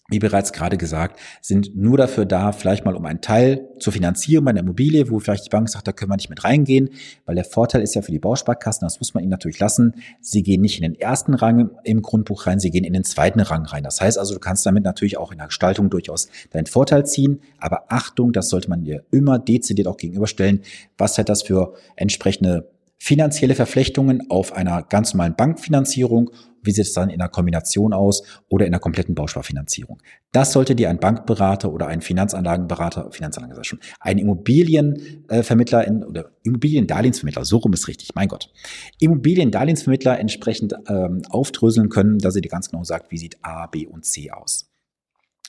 wie 0.10 0.20
bereits 0.20 0.54
gerade 0.54 0.78
gesagt, 0.78 1.20
sind 1.42 1.76
nur 1.76 1.98
dafür 1.98 2.26
da, 2.26 2.54
vielleicht 2.54 2.86
mal 2.86 2.96
um 2.96 3.06
einen 3.06 3.20
Teil 3.20 3.68
zur 3.78 3.92
Finanzierung 3.92 4.48
einer 4.48 4.62
Immobilie, 4.62 5.12
wo 5.12 5.20
vielleicht 5.20 5.46
die 5.46 5.50
Bank 5.50 5.68
sagt, 5.68 5.86
da 5.86 5.92
können 5.92 6.10
wir 6.10 6.16
nicht 6.16 6.30
mit 6.30 6.46
reingehen, 6.46 6.92
weil 7.26 7.36
der 7.36 7.44
Vorteil 7.44 7.82
ist 7.82 7.94
ja 7.94 8.02
für 8.02 8.14
die 8.14 8.20
Bausparkassen, 8.20 8.86
das 8.86 9.00
muss 9.00 9.14
man 9.14 9.24
ihnen 9.24 9.32
natürlich 9.32 9.60
lassen, 9.60 9.96
sie 10.22 10.44
gehen 10.44 10.62
nicht 10.62 10.82
in 10.82 10.84
den 10.84 11.00
ersten 11.00 11.34
Rang 11.34 11.72
im 11.84 12.02
Grundbuch 12.02 12.48
rein, 12.48 12.62
sie 12.62 12.72
gehen 12.72 12.86
in 12.86 12.94
den 12.94 13.04
zweiten 13.04 13.42
Rang 13.42 13.66
rein. 13.66 13.84
Das 13.84 14.00
heißt 14.00 14.18
also, 14.18 14.34
du 14.34 14.40
kannst 14.40 14.66
damit 14.66 14.86
natürlich 14.86 15.18
auch 15.18 15.34
in 15.34 15.40
der 15.40 15.48
Gestaltung 15.48 15.90
durchaus 15.90 16.30
deinen 16.52 16.68
Vorteil 16.68 17.06
ziehen, 17.06 17.42
aber 17.60 17.84
Achtung, 17.90 18.32
das 18.32 18.48
sollte 18.48 18.70
man 18.70 18.86
dir 18.86 19.04
immer 19.12 19.40
dezidiert 19.40 19.90
auch 19.90 19.98
gegenüberstellen. 19.98 20.62
Was 20.98 21.18
hat 21.18 21.28
das 21.28 21.44
für 21.44 21.74
entsprechende 21.98 22.70
finanzielle 22.98 23.56
Verflechtungen 23.56 24.30
auf 24.30 24.54
einer 24.54 24.84
ganz 24.84 25.14
normalen 25.14 25.36
Bankfinanzierung. 25.36 26.32
Wie 26.64 26.72
sieht 26.72 26.86
es 26.86 26.94
dann 26.94 27.10
in 27.10 27.22
einer 27.22 27.30
Kombination 27.30 27.94
aus 27.94 28.24
oder 28.50 28.66
in 28.66 28.74
einer 28.74 28.80
kompletten 28.80 29.16
Bausparfinanzierung? 29.16 30.02
Das 30.32 30.52
sollte 30.52 30.76
dir 30.76 30.90
ein 30.90 31.00
Bankberater 31.00 31.72
oder 31.72 31.88
ein 31.88 32.02
Finanzanlagenberater, 32.02 33.12
Finanzanlagen 33.12 33.64
schon, 33.64 33.80
ein 34.00 34.18
Immobilienvermittler 34.18 35.88
in, 35.88 36.04
oder 36.04 36.32
Immobiliendarlehensvermittler, 36.44 37.46
so 37.46 37.58
rum 37.58 37.74
ist 37.74 37.88
richtig, 37.88 38.16
mein 38.16 38.28
Gott. 38.28 38.52
Immobiliendarlehensvermittler 39.00 40.20
entsprechend 40.20 40.74
ähm, 40.90 41.22
aufdröseln 41.30 41.90
können, 41.90 42.18
dass 42.18 42.36
er 42.36 42.42
dir 42.42 42.50
ganz 42.50 42.70
genau 42.70 42.84
sagt, 42.84 43.12
wie 43.12 43.18
sieht 43.18 43.38
A, 43.44 43.68
B 43.68 43.86
und 43.86 44.06
C 44.06 44.32
aus. 44.32 44.67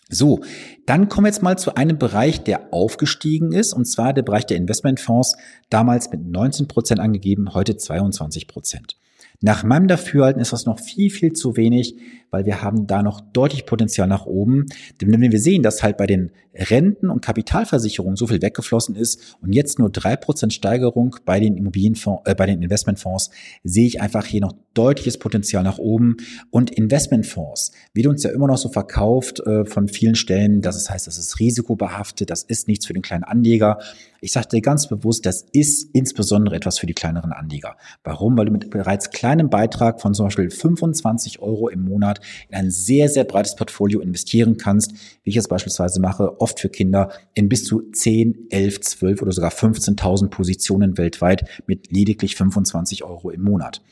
So, 0.08 0.40
dann 0.86 1.08
kommen 1.08 1.26
wir 1.26 1.28
jetzt 1.28 1.42
mal 1.42 1.58
zu 1.58 1.74
einem 1.74 1.98
Bereich, 1.98 2.42
der 2.42 2.72
aufgestiegen 2.72 3.52
ist, 3.52 3.74
und 3.74 3.84
zwar 3.84 4.14
der 4.14 4.22
Bereich 4.22 4.46
der 4.46 4.56
Investmentfonds, 4.56 5.36
damals 5.68 6.10
mit 6.10 6.24
19 6.26 6.66
Prozent 6.66 7.00
angegeben, 7.00 7.52
heute 7.52 7.76
22 7.76 8.48
Prozent. 8.48 8.96
Nach 9.40 9.62
meinem 9.62 9.86
Dafürhalten 9.86 10.40
ist 10.40 10.52
das 10.52 10.66
noch 10.66 10.80
viel, 10.80 11.10
viel 11.10 11.32
zu 11.32 11.56
wenig, 11.56 11.96
weil 12.30 12.47
wir 12.47 12.62
haben 12.62 12.87
da 12.87 13.02
noch 13.02 13.20
deutlich 13.20 13.66
Potenzial 13.66 14.08
nach 14.08 14.26
oben. 14.26 14.66
Denn 15.00 15.11
wenn 15.12 15.20
wir 15.20 15.40
sehen, 15.40 15.62
dass 15.62 15.82
halt 15.82 15.97
bei 15.97 16.06
den 16.06 16.30
Renten- 16.54 17.11
und 17.11 17.25
Kapitalversicherungen 17.25 18.16
so 18.16 18.26
viel 18.26 18.42
weggeflossen 18.42 18.97
ist 18.97 19.37
und 19.40 19.52
jetzt 19.52 19.78
nur 19.78 19.90
drei 19.90 20.16
Prozent 20.16 20.52
Steigerung 20.52 21.16
bei 21.25 21.40
den 21.40 21.56
Immobilienfonds, 21.56 22.23
äh, 22.28 22.35
bei 22.35 22.47
den 22.47 22.62
Investmentfonds, 22.62 23.30
sehe 23.62 23.87
ich 23.87 24.00
einfach 24.00 24.26
hier 24.26 24.40
noch 24.40 24.54
deutliches 24.75 25.18
Potenzial 25.18 25.62
nach 25.62 25.78
oben. 25.78 26.16
Und 26.50 26.70
Investmentfonds 26.70 27.73
wird 27.94 28.06
uns 28.06 28.23
ja 28.23 28.30
immer 28.30 28.47
noch 28.47 28.58
so 28.58 28.68
verkauft 28.68 29.40
äh, 29.40 29.64
von 29.64 29.88
vielen 29.88 30.14
Stellen, 30.14 30.61
dass 30.61 30.76
es 30.76 30.90
heißt, 30.90 31.06
das 31.06 31.18
ist 31.18 31.38
risikobehaftet, 31.38 32.30
das 32.30 32.42
ist 32.42 32.68
nichts 32.68 32.87
für 32.87 32.92
den 32.92 33.02
kleinen 33.02 33.25
Anleger. 33.25 33.78
Ich 34.20 34.32
dir 34.32 34.61
ganz 34.61 34.88
bewusst, 34.88 35.26
das 35.26 35.47
ist 35.52 35.90
insbesondere 35.94 36.56
etwas 36.56 36.78
für 36.78 36.87
die 36.87 36.94
kleineren 36.94 37.32
Anleger. 37.32 37.76
Warum? 38.02 38.37
Weil 38.37 38.47
du 38.47 38.52
mit 38.52 38.70
bereits 38.70 39.11
kleinem 39.11 39.50
Beitrag 39.50 40.00
von 40.00 40.14
zum 40.14 40.26
Beispiel 40.26 40.50
25 40.50 41.40
Euro 41.40 41.68
im 41.68 41.85
Monat 41.85 42.17
in 42.48 42.56
ein 42.56 42.70
sehr, 42.70 43.08
sehr 43.08 43.25
breites 43.25 43.56
Portfolio 43.56 44.00
investieren 44.00 44.56
kannst. 44.56 44.92
wie 45.22 45.30
ich 45.30 45.37
es 45.37 45.48
beispielsweise 45.48 46.00
mache, 46.00 46.40
oft 46.40 46.60
für 46.60 46.68
Kinder 46.68 47.10
in 47.34 47.48
bis 47.48 47.64
zu 47.64 47.82
10, 47.90 48.46
11, 48.50 48.80
12 48.80 49.22
oder 49.22 49.32
sogar 49.32 49.50
15.000 49.50 50.28
Positionen 50.28 50.98
weltweit 50.98 51.44
mit 51.66 51.90
lediglich 51.90 52.37
25 52.37 53.04
Euro 53.04 53.30
im 53.30 53.42
Monat. 53.42 53.82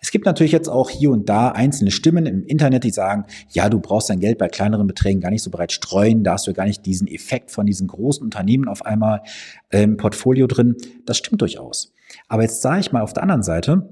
Es 0.00 0.10
gibt 0.10 0.26
natürlich 0.26 0.52
jetzt 0.52 0.68
auch 0.68 0.90
hier 0.90 1.10
und 1.10 1.28
da 1.28 1.50
einzelne 1.50 1.90
Stimmen 1.90 2.26
im 2.26 2.44
Internet, 2.44 2.84
die 2.84 2.90
sagen, 2.90 3.24
ja, 3.50 3.68
du 3.68 3.80
brauchst 3.80 4.10
dein 4.10 4.20
Geld 4.20 4.38
bei 4.38 4.48
kleineren 4.48 4.86
Beträgen 4.86 5.20
gar 5.20 5.30
nicht 5.30 5.42
so 5.42 5.50
breit 5.50 5.72
streuen, 5.72 6.24
da 6.24 6.34
hast 6.34 6.46
du 6.46 6.52
gar 6.52 6.66
nicht 6.66 6.84
diesen 6.84 7.08
Effekt 7.08 7.50
von 7.50 7.66
diesen 7.66 7.86
großen 7.86 8.22
Unternehmen 8.22 8.68
auf 8.68 8.84
einmal 8.84 9.22
im 9.70 9.96
Portfolio 9.96 10.46
drin. 10.46 10.76
Das 11.06 11.16
stimmt 11.16 11.40
durchaus. 11.40 11.92
Aber 12.28 12.42
jetzt 12.42 12.62
sage 12.62 12.80
ich 12.80 12.92
mal 12.92 13.02
auf 13.02 13.12
der 13.12 13.22
anderen 13.22 13.42
Seite, 13.42 13.88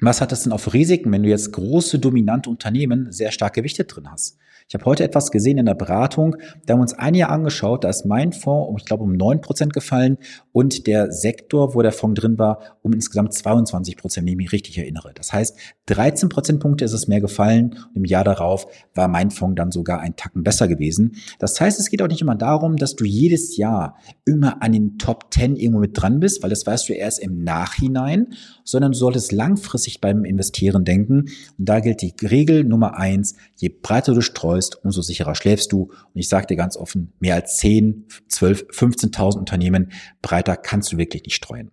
was 0.00 0.20
hat 0.20 0.32
das 0.32 0.44
denn 0.44 0.58
für 0.58 0.72
Risiken, 0.72 1.12
wenn 1.12 1.22
du 1.22 1.28
jetzt 1.28 1.52
große, 1.52 1.98
dominante 1.98 2.50
Unternehmen 2.50 3.12
sehr 3.12 3.32
stark 3.32 3.54
gewichtet 3.54 3.94
drin 3.94 4.10
hast? 4.10 4.38
Ich 4.70 4.74
habe 4.74 4.84
heute 4.84 5.02
etwas 5.02 5.32
gesehen 5.32 5.58
in 5.58 5.66
der 5.66 5.74
Beratung, 5.74 6.36
da 6.64 6.74
haben 6.74 6.78
wir 6.78 6.82
uns 6.82 6.94
ein 6.94 7.14
Jahr 7.14 7.30
angeschaut, 7.30 7.82
da 7.82 7.88
ist 7.88 8.06
mein 8.06 8.32
Fonds, 8.32 8.80
ich 8.80 8.86
glaube, 8.86 9.02
um 9.02 9.14
neun 9.14 9.40
Prozent 9.40 9.72
gefallen 9.72 10.16
und 10.52 10.86
der 10.86 11.10
Sektor, 11.10 11.74
wo 11.74 11.82
der 11.82 11.90
Fonds 11.90 12.20
drin 12.20 12.38
war, 12.38 12.78
um 12.82 12.92
insgesamt 12.92 13.34
22 13.34 13.96
Prozent, 13.96 14.26
wenn 14.26 14.34
ich 14.34 14.36
mich 14.36 14.52
richtig 14.52 14.78
erinnere. 14.78 15.12
Das 15.12 15.32
heißt, 15.32 15.56
13 15.86 16.28
Prozentpunkte 16.28 16.84
ist 16.84 16.92
es 16.92 17.08
mehr 17.08 17.20
gefallen 17.20 17.74
und 17.88 17.96
im 17.96 18.04
Jahr 18.04 18.22
darauf 18.22 18.68
war 18.94 19.08
mein 19.08 19.32
Fonds 19.32 19.56
dann 19.56 19.72
sogar 19.72 19.98
ein 19.98 20.14
Tacken 20.14 20.44
besser 20.44 20.68
gewesen. 20.68 21.16
Das 21.40 21.60
heißt, 21.60 21.80
es 21.80 21.90
geht 21.90 22.00
auch 22.00 22.06
nicht 22.06 22.22
immer 22.22 22.36
darum, 22.36 22.76
dass 22.76 22.94
du 22.94 23.04
jedes 23.04 23.56
Jahr 23.56 23.96
immer 24.24 24.62
an 24.62 24.70
den 24.70 24.98
Top 24.98 25.34
10 25.34 25.56
irgendwo 25.56 25.80
mit 25.80 26.00
dran 26.00 26.20
bist, 26.20 26.44
weil 26.44 26.50
das 26.50 26.64
weißt 26.64 26.88
du 26.88 26.92
erst 26.92 27.18
im 27.18 27.42
Nachhinein, 27.42 28.28
sondern 28.62 28.92
du 28.92 28.98
solltest 28.98 29.32
langfristig 29.32 29.89
beim 29.98 30.24
Investieren 30.24 30.84
denken. 30.84 31.30
Und 31.58 31.68
da 31.68 31.80
gilt 31.80 32.02
die 32.02 32.14
Regel 32.22 32.64
Nummer 32.64 32.98
eins, 32.98 33.34
je 33.56 33.70
breiter 33.70 34.14
du 34.14 34.20
streust, 34.20 34.84
umso 34.84 35.02
sicherer 35.02 35.34
schläfst 35.34 35.72
du. 35.72 35.84
Und 35.84 36.20
ich 36.20 36.28
sage 36.28 36.46
dir 36.46 36.56
ganz 36.56 36.76
offen, 36.76 37.12
mehr 37.18 37.34
als 37.34 37.56
10, 37.56 38.06
12, 38.28 38.66
15.000 38.70 39.38
Unternehmen 39.38 39.90
breiter 40.22 40.56
kannst 40.56 40.92
du 40.92 40.98
wirklich 40.98 41.24
nicht 41.24 41.34
streuen. 41.34 41.70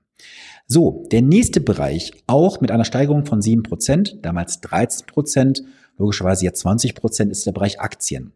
So, 0.66 1.06
der 1.12 1.22
nächste 1.22 1.62
Bereich, 1.62 2.12
auch 2.28 2.60
mit 2.60 2.72
einer 2.72 2.86
Steigerung 2.86 3.26
von 3.26 3.42
7%, 3.42 4.22
damals 4.22 4.62
13%, 4.64 5.62
logischerweise 5.98 6.44
jetzt 6.44 6.66
20%, 6.66 7.30
ist 7.30 7.46
der 7.46 7.52
Bereich 7.52 7.80
Aktien. 7.80 8.34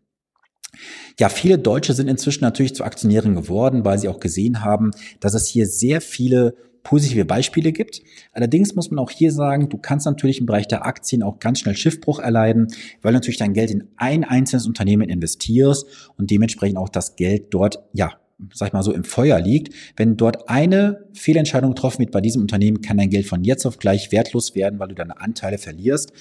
Ja, 1.20 1.30
viele 1.30 1.60
Deutsche 1.60 1.94
sind 1.94 2.08
inzwischen 2.08 2.44
natürlich 2.44 2.76
zu 2.76 2.84
Aktionären 2.84 3.36
geworden, 3.36 3.84
weil 3.84 4.00
sie 4.00 4.08
auch 4.08 4.20
gesehen 4.20 4.64
haben, 4.64 4.92
dass 5.20 5.34
es 5.34 5.48
hier 5.48 5.68
sehr 5.68 6.02
viele 6.02 6.56
positive 6.84 7.26
Beispiele 7.26 7.72
gibt. 7.72 8.02
Allerdings 8.34 8.76
muss 8.76 8.92
man 8.92 9.00
auch 9.00 9.12
hier 9.12 9.32
sagen, 9.32 9.70
du 9.70 9.78
kannst 9.78 10.06
natürlich 10.06 10.40
im 10.40 10.46
Bereich 10.46 10.68
der 10.68 10.86
Aktien 10.86 11.24
auch 11.24 11.40
ganz 11.40 11.60
schnell 11.60 11.76
Schiffbruch 11.76 12.20
erleiden, 12.20 12.68
weil 13.02 13.14
du 13.14 13.18
natürlich 13.18 13.38
dein 13.38 13.54
Geld 13.54 13.72
in 13.72 13.88
ein 13.98 14.24
einzelnes 14.24 14.68
Unternehmen 14.68 15.10
investierst 15.10 15.86
und 16.18 16.32
dementsprechend 16.32 16.78
auch 16.78 16.90
das 16.90 17.16
Geld 17.16 17.54
dort, 17.54 17.80
ja, 17.94 18.14
sag 18.54 18.70
ich 18.70 18.74
mal 18.74 18.84
so, 18.84 18.92
im 18.92 19.04
Feuer 19.04 19.40
liegt. 19.40 19.74
Wenn 19.96 20.18
dort 20.18 20.50
eine 20.50 21.06
Fehlentscheidung 21.14 21.72
getroffen 21.72 22.00
wird 22.00 22.12
bei 22.12 22.22
diesem 22.22 22.42
Unternehmen, 22.42 22.82
kann 22.82 22.98
dein 22.98 23.10
Geld 23.10 23.28
von 23.28 23.44
jetzt 23.44 23.66
auf 23.66 23.78
gleich 23.78 24.12
wertlos 24.12 24.56
werden, 24.56 24.80
weil 24.80 24.88
du 24.88 24.96
deine 24.96 25.22
Anteile 25.22 25.58
verlierst. 25.58 26.12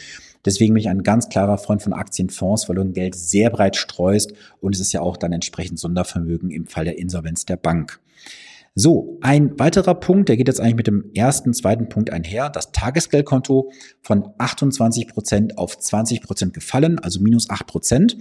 Deswegen 0.45 0.75
bin 0.75 0.81
ich 0.81 0.89
ein 0.89 1.03
ganz 1.03 1.29
klarer 1.29 1.59
Freund 1.59 1.83
von 1.83 1.93
Aktienfonds, 1.93 2.69
weil 2.69 2.77
du 2.77 2.83
dein 2.83 2.95
Geld 2.95 3.15
sehr 3.15 3.51
breit 3.51 3.77
streust 3.77 4.33
und 4.61 4.75
es 4.75 4.81
ist 4.81 4.93
ja 4.93 5.01
auch 5.03 5.17
dann 5.17 5.33
entsprechend 5.33 5.79
Sondervermögen 5.79 6.51
im 6.51 6.67
Fall 6.67 6.85
der 6.85 6.99
Insolvenz 6.99 7.45
der 7.45 7.57
Bank. 7.57 8.01
So, 8.77 9.19
ein 9.21 9.59
weiterer 9.59 9.95
Punkt, 9.95 10.29
der 10.29 10.37
geht 10.37 10.47
jetzt 10.47 10.61
eigentlich 10.61 10.77
mit 10.77 10.87
dem 10.87 11.11
ersten, 11.15 11.53
zweiten 11.53 11.89
Punkt 11.89 12.11
einher. 12.11 12.49
Das 12.51 12.71
Tagesgeldkonto 12.71 13.73
von 14.01 14.29
28 14.39 15.09
Prozent 15.09 15.59
auf 15.59 15.77
20 15.77 16.23
Prozent 16.23 16.55
gefallen, 16.55 16.99
also 17.01 17.21
minus 17.21 17.51
8 17.51 17.67
Prozent. 17.67 18.17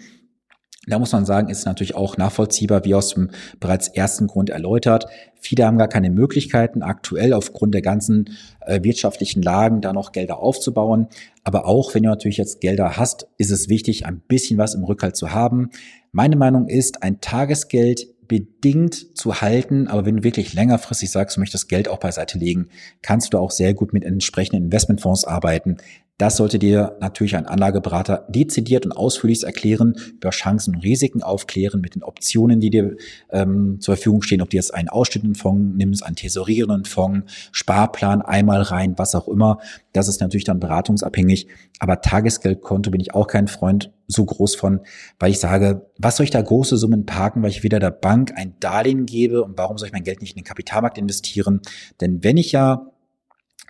Da 0.87 0.97
muss 0.97 1.11
man 1.11 1.25
sagen, 1.25 1.49
ist 1.49 1.65
natürlich 1.65 1.93
auch 1.93 2.17
nachvollziehbar, 2.17 2.83
wie 2.83 2.95
aus 2.95 3.13
dem 3.13 3.29
bereits 3.59 3.89
ersten 3.89 4.25
Grund 4.25 4.49
erläutert. 4.49 5.05
Viele 5.39 5.65
haben 5.65 5.77
gar 5.77 5.87
keine 5.87 6.09
Möglichkeiten, 6.09 6.81
aktuell 6.81 7.33
aufgrund 7.33 7.75
der 7.75 7.83
ganzen 7.83 8.31
äh, 8.61 8.81
wirtschaftlichen 8.81 9.43
Lagen 9.43 9.81
da 9.81 9.93
noch 9.93 10.13
Gelder 10.13 10.39
aufzubauen. 10.39 11.07
Aber 11.43 11.67
auch 11.67 11.93
wenn 11.93 12.03
du 12.03 12.09
natürlich 12.09 12.37
jetzt 12.37 12.59
Gelder 12.59 12.97
hast, 12.97 13.27
ist 13.37 13.51
es 13.51 13.69
wichtig, 13.69 14.07
ein 14.07 14.21
bisschen 14.21 14.57
was 14.57 14.73
im 14.73 14.83
Rückhalt 14.83 15.15
zu 15.15 15.31
haben. 15.31 15.69
Meine 16.11 16.37
Meinung 16.37 16.67
ist, 16.67 17.03
ein 17.03 17.21
Tagesgeld 17.21 18.07
bedingt 18.29 19.17
zu 19.17 19.41
halten, 19.41 19.89
aber 19.89 20.05
wenn 20.05 20.17
du 20.17 20.23
wirklich 20.23 20.53
längerfristig 20.53 21.11
sagst, 21.11 21.35
du 21.35 21.41
möchtest 21.41 21.67
Geld 21.67 21.89
auch 21.89 21.97
beiseite 21.97 22.37
legen, 22.37 22.69
kannst 23.01 23.33
du 23.33 23.37
auch 23.37 23.51
sehr 23.51 23.73
gut 23.73 23.91
mit 23.91 24.05
entsprechenden 24.05 24.65
Investmentfonds 24.65 25.25
arbeiten. 25.25 25.77
Das 26.19 26.35
sollte 26.35 26.59
dir 26.59 26.97
natürlich 26.99 27.37
ein 27.37 27.45
Anlageberater 27.45 28.25
dezidiert 28.27 28.85
und 28.85 28.91
ausführlich 28.91 29.45
erklären, 29.45 29.95
über 30.15 30.31
Chancen 30.31 30.75
und 30.75 30.83
Risiken 30.83 31.23
aufklären, 31.23 31.79
mit 31.79 31.95
den 31.95 32.03
Optionen, 32.03 32.59
die 32.59 32.69
dir 32.69 32.97
ähm, 33.31 33.79
zur 33.79 33.95
Verfügung 33.95 34.21
stehen, 34.21 34.41
ob 34.41 34.49
du 34.49 34.57
jetzt 34.57 34.73
einen 34.73 34.89
ausschnittenden 34.89 35.35
Fonds 35.35 35.77
nimmst, 35.77 36.03
einen 36.05 36.17
tesorierenden 36.17 36.83
Fonds, 36.83 37.31
Sparplan, 37.53 38.21
einmal 38.21 38.61
rein, 38.63 38.95
was 38.97 39.15
auch 39.15 39.29
immer. 39.29 39.59
Das 39.93 40.09
ist 40.09 40.19
natürlich 40.19 40.43
dann 40.43 40.59
beratungsabhängig. 40.59 41.47
Aber 41.79 42.01
Tagesgeldkonto 42.01 42.91
bin 42.91 42.99
ich 42.99 43.13
auch 43.15 43.27
kein 43.27 43.47
Freund 43.47 43.93
so 44.07 44.25
groß 44.25 44.55
von, 44.55 44.81
weil 45.19 45.31
ich 45.31 45.39
sage, 45.39 45.85
was 45.97 46.17
soll 46.17 46.25
ich 46.25 46.31
da 46.31 46.41
große 46.41 46.75
Summen 46.75 47.05
parken, 47.05 47.43
weil 47.43 47.51
ich 47.51 47.63
wieder 47.63 47.79
der 47.79 47.91
Bank 47.91 48.33
ein 48.35 48.55
Darlehen 48.59 49.05
gebe 49.05 49.41
und 49.41 49.57
warum 49.57 49.77
soll 49.77 49.87
ich 49.87 49.93
mein 49.93 50.03
Geld 50.03 50.19
nicht 50.19 50.35
in 50.35 50.41
den 50.41 50.47
Kapitalmarkt 50.47 50.97
investieren? 50.97 51.61
Denn 52.01 52.25
wenn 52.25 52.35
ich 52.35 52.51
ja 52.51 52.91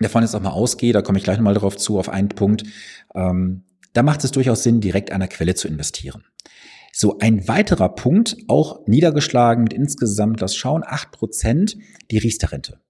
davon 0.04 0.22
jetzt 0.22 0.34
auch 0.34 0.40
mal 0.40 0.50
ausgehe, 0.50 0.92
da 0.92 1.02
komme 1.02 1.18
ich 1.18 1.24
gleich 1.24 1.36
nochmal 1.36 1.54
darauf 1.54 1.76
zu, 1.76 1.98
auf 1.98 2.08
einen 2.08 2.28
Punkt, 2.28 2.64
ähm, 3.14 3.64
da 3.92 4.02
macht 4.02 4.24
es 4.24 4.30
durchaus 4.30 4.62
Sinn, 4.62 4.80
direkt 4.80 5.12
an 5.12 5.20
der 5.20 5.28
Quelle 5.28 5.54
zu 5.54 5.68
investieren. 5.68 6.24
So, 6.92 7.18
ein 7.18 7.46
weiterer 7.48 7.88
Punkt, 7.94 8.36
auch 8.48 8.86
niedergeschlagen 8.86 9.64
mit 9.64 9.72
insgesamt, 9.72 10.42
das 10.42 10.56
schauen, 10.56 10.82
acht 10.84 11.12
Prozent, 11.12 11.76
die 12.10 12.18
Riester-Rente. 12.18 12.80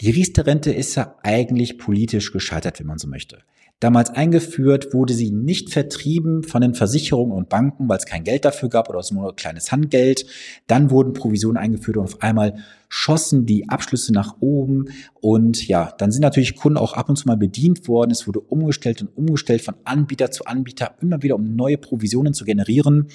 Die 0.00 0.10
Riester-Rente 0.10 0.72
ist 0.72 0.94
ja 0.94 1.16
eigentlich 1.22 1.78
politisch 1.78 2.32
gescheitert, 2.32 2.80
wenn 2.80 2.86
man 2.86 2.98
so 2.98 3.08
möchte. 3.08 3.38
Damals 3.78 4.08
eingeführt 4.08 4.94
wurde 4.94 5.12
sie 5.12 5.30
nicht 5.30 5.70
vertrieben 5.70 6.42
von 6.42 6.62
den 6.62 6.72
Versicherungen 6.72 7.36
und 7.36 7.50
Banken, 7.50 7.90
weil 7.90 7.98
es 7.98 8.06
kein 8.06 8.24
Geld 8.24 8.46
dafür 8.46 8.70
gab 8.70 8.88
oder 8.88 9.00
es 9.00 9.10
nur 9.10 9.28
ein 9.28 9.36
kleines 9.36 9.70
Handgeld. 9.70 10.24
Dann 10.66 10.90
wurden 10.90 11.12
Provisionen 11.12 11.58
eingeführt 11.58 11.98
und 11.98 12.04
auf 12.04 12.22
einmal 12.22 12.54
schossen 12.88 13.44
die 13.44 13.68
Abschlüsse 13.68 14.14
nach 14.14 14.36
oben. 14.40 14.86
Und 15.20 15.68
ja, 15.68 15.92
dann 15.98 16.10
sind 16.10 16.22
natürlich 16.22 16.56
Kunden 16.56 16.78
auch 16.78 16.94
ab 16.94 17.10
und 17.10 17.16
zu 17.16 17.28
mal 17.28 17.36
bedient 17.36 17.86
worden. 17.86 18.12
Es 18.12 18.26
wurde 18.26 18.40
umgestellt 18.40 19.02
und 19.02 19.14
umgestellt 19.14 19.60
von 19.60 19.74
Anbieter 19.84 20.30
zu 20.30 20.46
Anbieter, 20.46 20.94
immer 21.02 21.22
wieder 21.22 21.34
um 21.34 21.54
neue 21.54 21.76
Provisionen 21.76 22.32
zu 22.32 22.46
generieren. 22.46 23.08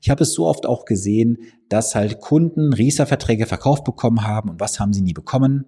Ich 0.00 0.10
habe 0.10 0.24
es 0.24 0.32
so 0.32 0.46
oft 0.46 0.66
auch 0.66 0.84
gesehen, 0.84 1.38
dass 1.68 1.94
halt 1.94 2.18
Kunden 2.20 2.72
Rieser-Verträge 2.72 3.46
verkauft 3.46 3.84
bekommen 3.84 4.26
haben. 4.26 4.50
Und 4.50 4.58
was 4.58 4.80
haben 4.80 4.92
sie 4.92 5.02
nie 5.02 5.12
bekommen? 5.12 5.66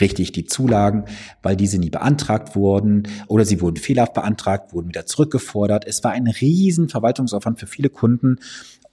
Richtig 0.00 0.32
die 0.32 0.44
Zulagen, 0.44 1.04
weil 1.42 1.56
diese 1.56 1.78
nie 1.78 1.90
beantragt 1.90 2.56
wurden 2.56 3.04
oder 3.28 3.44
sie 3.44 3.60
wurden 3.60 3.76
fehlerhaft 3.76 4.14
beantragt, 4.14 4.72
wurden 4.72 4.88
wieder 4.88 5.06
zurückgefordert. 5.06 5.86
Es 5.86 6.02
war 6.04 6.12
ein 6.12 6.26
riesen 6.26 6.88
Verwaltungsaufwand 6.88 7.60
für 7.60 7.66
viele 7.66 7.88
Kunden. 7.88 8.38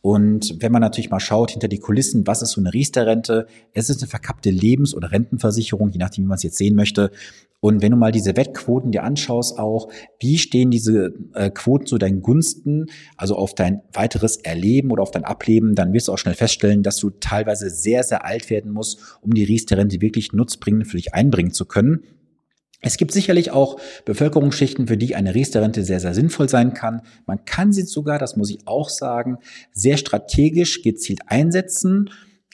Und 0.06 0.58
wenn 0.60 0.74
man 0.74 0.82
natürlich 0.82 1.10
mal 1.10 1.22
schaut 1.22 1.52
hinter 1.52 1.70
die 1.70 1.80
Kulissen, 1.80 2.28
was 2.28 2.42
ist 2.42 2.52
so 2.52 2.60
eine 2.60 2.74
Riester-Rente? 2.74 3.48
Es 3.72 3.90
ist 3.90 4.02
eine 4.02 4.10
verkappte 4.10 4.50
Lebens- 4.50 4.94
oder 4.94 5.14
Rentenversicherung, 5.14 5.92
je 5.92 5.98
nachdem, 5.98 6.26
wie 6.26 6.28
man 6.28 6.36
es 6.36 6.44
jetzt 6.44 6.58
sehen 6.58 6.76
möchte. 6.76 7.10
Und 7.62 7.82
wenn 7.82 7.92
du 7.92 7.98
mal 7.98 8.12
diese 8.12 8.36
Wettquoten 8.36 8.92
dir 8.92 9.06
anschaust, 9.06 9.58
auch, 9.58 9.88
wie 10.20 10.38
stehen 10.38 10.72
diese 10.72 11.14
äh, 11.36 11.50
Quoten 11.50 11.86
zu 11.86 11.98
deinen 11.98 12.22
Gunsten, 12.22 12.88
also 13.16 13.38
auf 13.38 13.56
dein 13.56 13.82
weiteres 13.94 14.36
Erleben 14.36 14.92
oder 14.92 15.04
auf 15.04 15.12
dein 15.12 15.24
Ableben, 15.24 15.74
dann 15.74 15.94
wirst 15.94 16.10
du 16.10 16.12
auch 16.12 16.18
schnell 16.18 16.36
feststellen, 16.36 16.84
dass 16.84 16.98
du 16.98 17.10
teilweise 17.10 17.70
sehr, 17.70 18.04
sehr 18.04 18.26
alt 18.26 18.50
werden 18.50 18.74
musst, 18.74 19.00
um 19.22 19.34
die 19.34 19.46
Riester-Rente 19.46 20.02
wirklich 20.02 20.34
nutzbringend 20.34 20.86
für 20.86 20.98
dich 20.98 21.14
einbringen 21.14 21.52
zu 21.52 21.64
können. 21.64 22.04
Es 22.86 22.98
gibt 22.98 23.14
sicherlich 23.14 23.52
auch 23.52 23.80
Bevölkerungsschichten, 24.04 24.88
für 24.88 24.98
die 24.98 25.16
eine 25.16 25.34
Riester-Rente 25.34 25.84
sehr, 25.84 26.02
sehr 26.02 26.14
sinnvoll 26.14 26.50
sein 26.50 26.74
kann. 26.74 27.02
Man 27.26 27.46
kann 27.46 27.72
sie 27.72 27.84
sogar, 27.84 28.20
das 28.20 28.36
muss 28.36 28.50
ich 28.50 28.68
auch 28.68 28.90
sagen, 28.90 29.38
sehr 29.72 29.96
strategisch 29.96 30.82
gezielt 30.84 31.22
einsetzen 31.28 32.10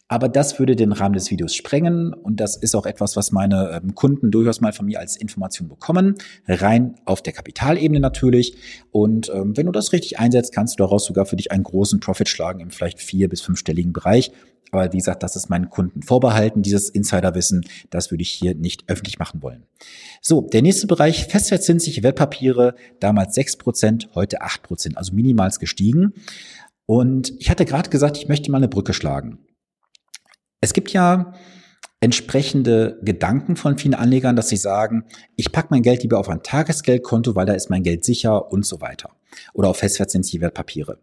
aber 0.09 0.27
das 0.27 0.57
würde 0.57 0.75
den 0.75 0.91
Rahmen 0.91 1.13
des 1.13 1.29
Videos 1.29 1.53
sprengen 1.55 2.13
und 2.13 2.39
das 2.39 2.57
ist 2.57 2.75
auch 2.75 2.87
etwas, 2.87 3.15
was 3.15 3.31
meine 3.31 3.79
ähm, 3.81 3.93
Kunden 3.93 4.31
durchaus 4.31 4.59
mal 4.59 4.73
von 4.73 4.87
mir 4.87 4.99
als 4.99 5.15
Information 5.15 5.69
bekommen. 5.69 6.15
Rein 6.47 6.95
auf 7.05 7.21
der 7.21 7.31
Kapitalebene 7.31 7.99
natürlich. 7.99 8.55
Und 8.91 9.31
ähm, 9.33 9.55
wenn 9.55 9.67
du 9.67 9.71
das 9.71 9.93
richtig 9.93 10.17
einsetzt, 10.19 10.51
kannst 10.51 10.73
du 10.79 10.83
daraus 10.83 11.05
sogar 11.05 11.27
für 11.27 11.35
dich 11.35 11.51
einen 11.51 11.63
großen 11.63 11.99
Profit 11.99 12.27
schlagen 12.27 12.59
im 12.59 12.71
vielleicht 12.71 12.99
vier- 12.99 13.29
bis 13.29 13.41
fünfstelligen 13.41 13.93
Bereich. 13.93 14.31
Aber 14.71 14.91
wie 14.91 14.97
gesagt, 14.97 15.21
das 15.21 15.35
ist 15.35 15.49
meinen 15.49 15.69
Kunden 15.69 16.01
vorbehalten, 16.01 16.63
dieses 16.63 16.89
Insiderwissen. 16.89 17.65
Das 17.91 18.09
würde 18.09 18.23
ich 18.23 18.31
hier 18.31 18.55
nicht 18.55 18.85
öffentlich 18.87 19.19
machen 19.19 19.43
wollen. 19.43 19.63
So, 20.21 20.41
der 20.41 20.63
nächste 20.63 20.87
Bereich, 20.87 21.25
festverzinsliche 21.25 22.01
Wertpapiere, 22.01 22.73
damals 22.99 23.35
sechs 23.35 23.57
Prozent, 23.57 24.09
heute 24.15 24.41
acht 24.41 24.63
Prozent, 24.63 24.97
also 24.97 25.13
minimals 25.13 25.59
gestiegen. 25.59 26.13
Und 26.87 27.33
ich 27.39 27.51
hatte 27.51 27.65
gerade 27.65 27.91
gesagt, 27.91 28.17
ich 28.17 28.27
möchte 28.27 28.49
mal 28.49 28.57
eine 28.57 28.67
Brücke 28.67 28.93
schlagen. 28.93 29.37
Es 30.61 30.73
gibt 30.73 30.91
ja 30.91 31.33
entsprechende 32.01 32.99
Gedanken 33.01 33.55
von 33.55 33.77
vielen 33.77 33.93
Anlegern, 33.93 34.35
dass 34.35 34.49
sie 34.49 34.57
sagen, 34.57 35.05
ich 35.35 35.51
packe 35.51 35.67
mein 35.71 35.81
Geld 35.81 36.03
lieber 36.03 36.19
auf 36.19 36.29
ein 36.29 36.43
Tagesgeldkonto, 36.43 37.35
weil 37.35 37.45
da 37.45 37.53
ist 37.53 37.69
mein 37.69 37.83
Geld 37.83 38.05
sicher 38.05 38.51
und 38.51 38.65
so 38.65 38.79
weiter. 38.81 39.11
Oder 39.53 39.69
auf 39.69 39.77
festverzinsliche 39.77 40.41
Wertpapiere. 40.41 40.99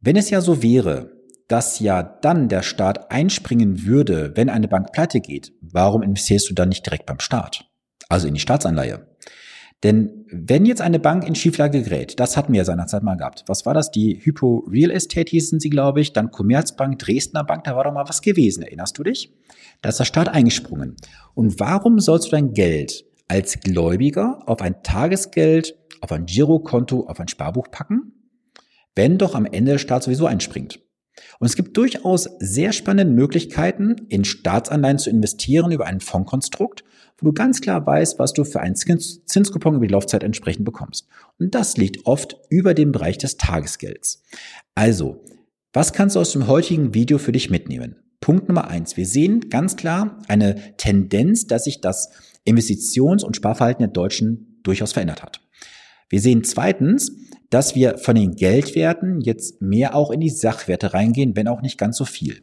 Wenn 0.00 0.16
es 0.16 0.30
ja 0.30 0.40
so 0.40 0.62
wäre, 0.62 1.12
dass 1.48 1.80
ja 1.80 2.02
dann 2.02 2.48
der 2.48 2.62
Staat 2.62 3.10
einspringen 3.10 3.84
würde, 3.84 4.32
wenn 4.36 4.48
eine 4.48 4.68
Bank 4.68 4.92
pleite 4.92 5.20
geht, 5.20 5.52
warum 5.60 6.02
investierst 6.02 6.48
du 6.48 6.54
dann 6.54 6.68
nicht 6.68 6.84
direkt 6.84 7.06
beim 7.06 7.20
Staat? 7.20 7.66
Also 8.08 8.26
in 8.28 8.34
die 8.34 8.40
Staatsanleihe. 8.40 9.06
Denn 9.82 10.24
wenn 10.30 10.64
jetzt 10.64 10.80
eine 10.80 11.00
Bank 11.00 11.26
in 11.26 11.34
Schieflage 11.34 11.82
gerät, 11.82 12.20
das 12.20 12.36
hatten 12.36 12.52
wir 12.52 12.64
seinerzeit 12.64 13.02
mal 13.02 13.16
gehabt. 13.16 13.44
Was 13.48 13.66
war 13.66 13.74
das? 13.74 13.90
Die 13.90 14.20
Hypo 14.22 14.64
Real 14.70 14.90
Estate 14.90 15.30
hießen 15.30 15.58
sie, 15.58 15.70
glaube 15.70 16.00
ich, 16.00 16.12
dann 16.12 16.30
Commerzbank, 16.30 16.98
Dresdner 17.00 17.42
Bank, 17.42 17.64
da 17.64 17.74
war 17.74 17.84
doch 17.84 17.92
mal 17.92 18.08
was 18.08 18.22
gewesen, 18.22 18.62
erinnerst 18.62 18.96
du 18.96 19.02
dich? 19.02 19.32
Da 19.80 19.88
ist 19.88 19.98
der 19.98 20.04
Staat 20.04 20.28
eingesprungen. 20.28 20.96
Und 21.34 21.58
warum 21.58 21.98
sollst 21.98 22.26
du 22.26 22.30
dein 22.30 22.52
Geld 22.52 23.04
als 23.26 23.58
Gläubiger 23.60 24.40
auf 24.46 24.62
ein 24.62 24.82
Tagesgeld, 24.82 25.76
auf 26.00 26.12
ein 26.12 26.26
Girokonto, 26.26 27.06
auf 27.08 27.18
ein 27.18 27.28
Sparbuch 27.28 27.70
packen, 27.70 28.12
wenn 28.94 29.18
doch 29.18 29.34
am 29.34 29.46
Ende 29.46 29.72
der 29.72 29.78
Staat 29.78 30.04
sowieso 30.04 30.26
einspringt? 30.26 30.81
Und 31.38 31.46
es 31.46 31.56
gibt 31.56 31.76
durchaus 31.76 32.28
sehr 32.38 32.72
spannende 32.72 33.12
Möglichkeiten, 33.12 34.06
in 34.08 34.24
Staatsanleihen 34.24 34.98
zu 34.98 35.10
investieren 35.10 35.72
über 35.72 35.86
ein 35.86 36.00
Fondskonstrukt, 36.00 36.84
wo 37.18 37.26
du 37.26 37.32
ganz 37.32 37.60
klar 37.60 37.86
weißt, 37.86 38.18
was 38.18 38.32
du 38.32 38.44
für 38.44 38.60
einen 38.60 38.74
Zins 38.74 39.24
Zinskupon 39.26 39.76
über 39.76 39.86
die 39.86 39.92
Laufzeit 39.92 40.22
entsprechend 40.22 40.64
bekommst. 40.64 41.06
Und 41.38 41.54
das 41.54 41.76
liegt 41.76 42.06
oft 42.06 42.36
über 42.50 42.74
dem 42.74 42.92
Bereich 42.92 43.18
des 43.18 43.36
Tagesgelds. 43.36 44.22
Also, 44.74 45.22
was 45.72 45.92
kannst 45.92 46.16
du 46.16 46.20
aus 46.20 46.32
dem 46.32 46.48
heutigen 46.48 46.94
Video 46.94 47.18
für 47.18 47.32
dich 47.32 47.50
mitnehmen? 47.50 47.96
Punkt 48.20 48.48
Nummer 48.48 48.68
eins. 48.68 48.96
Wir 48.96 49.06
sehen 49.06 49.48
ganz 49.50 49.76
klar 49.76 50.18
eine 50.28 50.76
Tendenz, 50.76 51.46
dass 51.46 51.64
sich 51.64 51.80
das 51.80 52.10
Investitions- 52.44 53.24
und 53.24 53.36
Sparverhalten 53.36 53.82
der 53.82 53.92
Deutschen 53.92 54.60
durchaus 54.62 54.92
verändert 54.92 55.22
hat. 55.22 55.40
Wir 56.08 56.20
sehen 56.20 56.44
zweitens, 56.44 57.12
dass 57.52 57.74
wir 57.74 57.98
von 57.98 58.14
den 58.14 58.34
Geldwerten 58.34 59.20
jetzt 59.20 59.60
mehr 59.60 59.94
auch 59.94 60.10
in 60.10 60.20
die 60.20 60.30
Sachwerte 60.30 60.94
reingehen, 60.94 61.36
wenn 61.36 61.48
auch 61.48 61.60
nicht 61.60 61.76
ganz 61.76 61.98
so 61.98 62.06
viel. 62.06 62.42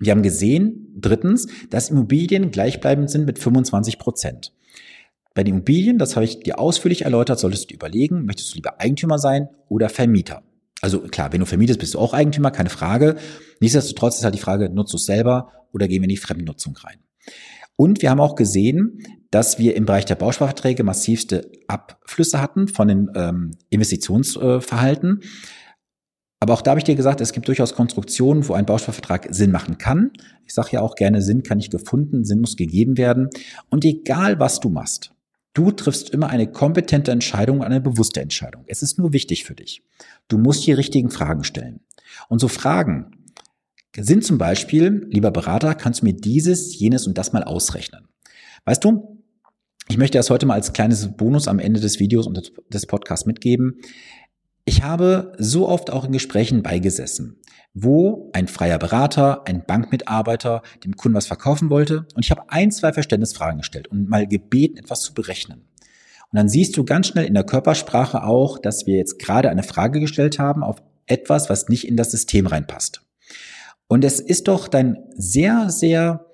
Wir 0.00 0.12
haben 0.12 0.22
gesehen, 0.22 0.94
drittens, 0.96 1.46
dass 1.68 1.90
Immobilien 1.90 2.50
gleichbleibend 2.50 3.10
sind 3.10 3.26
mit 3.26 3.38
25 3.38 3.98
Prozent. 3.98 4.54
Bei 5.34 5.44
den 5.44 5.56
Immobilien, 5.56 5.98
das 5.98 6.16
habe 6.16 6.24
ich 6.24 6.40
dir 6.40 6.58
ausführlich 6.58 7.02
erläutert, 7.02 7.38
solltest 7.38 7.64
du 7.64 7.68
dir 7.68 7.74
überlegen, 7.74 8.24
möchtest 8.24 8.52
du 8.52 8.54
lieber 8.54 8.80
Eigentümer 8.80 9.18
sein 9.18 9.50
oder 9.68 9.90
Vermieter? 9.90 10.42
Also 10.80 11.00
klar, 11.00 11.32
wenn 11.34 11.40
du 11.40 11.46
vermietest, 11.46 11.80
bist 11.80 11.92
du 11.92 11.98
auch 11.98 12.14
Eigentümer, 12.14 12.50
keine 12.50 12.70
Frage. 12.70 13.16
Nichtsdestotrotz 13.60 14.16
ist 14.16 14.24
halt 14.24 14.34
die 14.34 14.40
Frage, 14.40 14.70
nutzt 14.70 14.94
du 14.94 14.96
es 14.96 15.04
selber 15.04 15.52
oder 15.72 15.86
gehen 15.86 16.00
wir 16.00 16.04
in 16.06 16.10
die 16.10 16.16
Fremdnutzung 16.16 16.74
rein? 16.78 16.98
Und 17.76 18.00
wir 18.00 18.08
haben 18.08 18.20
auch 18.20 18.36
gesehen, 18.36 19.02
dass 19.34 19.58
wir 19.58 19.74
im 19.74 19.84
Bereich 19.84 20.04
der 20.04 20.14
Bausparverträge 20.14 20.84
massivste 20.84 21.50
Abflüsse 21.66 22.40
hatten 22.40 22.68
von 22.68 22.86
den 22.86 23.10
ähm, 23.16 23.50
Investitionsverhalten. 23.68 25.22
Aber 26.38 26.54
auch 26.54 26.62
da 26.62 26.70
habe 26.70 26.78
ich 26.78 26.84
dir 26.84 26.94
gesagt, 26.94 27.20
es 27.20 27.32
gibt 27.32 27.48
durchaus 27.48 27.74
Konstruktionen, 27.74 28.46
wo 28.46 28.52
ein 28.52 28.64
Bausparvertrag 28.64 29.26
Sinn 29.30 29.50
machen 29.50 29.76
kann. 29.76 30.12
Ich 30.46 30.54
sage 30.54 30.68
ja 30.74 30.82
auch 30.82 30.94
gerne, 30.94 31.20
Sinn 31.20 31.42
kann 31.42 31.58
nicht 31.58 31.72
gefunden, 31.72 32.24
Sinn 32.24 32.40
muss 32.42 32.54
gegeben 32.54 32.96
werden. 32.96 33.28
Und 33.70 33.84
egal, 33.84 34.38
was 34.38 34.60
du 34.60 34.68
machst, 34.68 35.12
du 35.52 35.72
triffst 35.72 36.10
immer 36.10 36.30
eine 36.30 36.46
kompetente 36.46 37.10
Entscheidung, 37.10 37.64
eine 37.64 37.80
bewusste 37.80 38.20
Entscheidung. 38.20 38.62
Es 38.68 38.82
ist 38.82 39.00
nur 39.00 39.12
wichtig 39.12 39.42
für 39.42 39.56
dich. 39.56 39.82
Du 40.28 40.38
musst 40.38 40.64
die 40.64 40.72
richtigen 40.72 41.10
Fragen 41.10 41.42
stellen. 41.42 41.80
Und 42.28 42.38
so 42.38 42.46
Fragen 42.46 43.10
sind 43.96 44.22
zum 44.22 44.38
Beispiel, 44.38 45.08
lieber 45.10 45.32
Berater, 45.32 45.74
kannst 45.74 46.02
du 46.02 46.04
mir 46.04 46.14
dieses, 46.14 46.78
jenes 46.78 47.08
und 47.08 47.18
das 47.18 47.32
mal 47.32 47.42
ausrechnen. 47.42 48.06
Weißt 48.64 48.84
du, 48.84 49.13
ich 49.88 49.98
möchte 49.98 50.18
das 50.18 50.30
heute 50.30 50.46
mal 50.46 50.54
als 50.54 50.72
kleines 50.72 51.16
Bonus 51.16 51.48
am 51.48 51.58
Ende 51.58 51.80
des 51.80 51.98
Videos 51.98 52.26
und 52.26 52.52
des 52.72 52.86
Podcasts 52.86 53.26
mitgeben. 53.26 53.80
Ich 54.64 54.82
habe 54.82 55.32
so 55.38 55.68
oft 55.68 55.90
auch 55.90 56.04
in 56.04 56.12
Gesprächen 56.12 56.62
beigesessen, 56.62 57.40
wo 57.74 58.30
ein 58.32 58.48
freier 58.48 58.78
Berater, 58.78 59.46
ein 59.46 59.64
Bankmitarbeiter 59.66 60.62
dem 60.84 60.96
Kunden 60.96 61.16
was 61.16 61.26
verkaufen 61.26 61.68
wollte 61.68 62.06
und 62.14 62.24
ich 62.24 62.30
habe 62.30 62.44
ein, 62.48 62.70
zwei 62.70 62.92
Verständnisfragen 62.92 63.58
gestellt 63.58 63.88
und 63.88 64.08
mal 64.08 64.26
gebeten, 64.26 64.78
etwas 64.78 65.02
zu 65.02 65.12
berechnen. 65.12 65.68
Und 66.32 66.38
dann 66.38 66.48
siehst 66.48 66.76
du 66.76 66.84
ganz 66.84 67.08
schnell 67.08 67.26
in 67.26 67.34
der 67.34 67.44
Körpersprache 67.44 68.24
auch, 68.24 68.58
dass 68.58 68.86
wir 68.86 68.96
jetzt 68.96 69.18
gerade 69.18 69.50
eine 69.50 69.62
Frage 69.62 70.00
gestellt 70.00 70.38
haben 70.38 70.64
auf 70.64 70.82
etwas, 71.06 71.50
was 71.50 71.68
nicht 71.68 71.86
in 71.86 71.96
das 71.96 72.10
System 72.10 72.46
reinpasst. 72.46 73.02
Und 73.86 74.04
es 74.04 74.18
ist 74.18 74.48
doch 74.48 74.66
dein 74.66 74.96
sehr, 75.14 75.68
sehr 75.70 76.26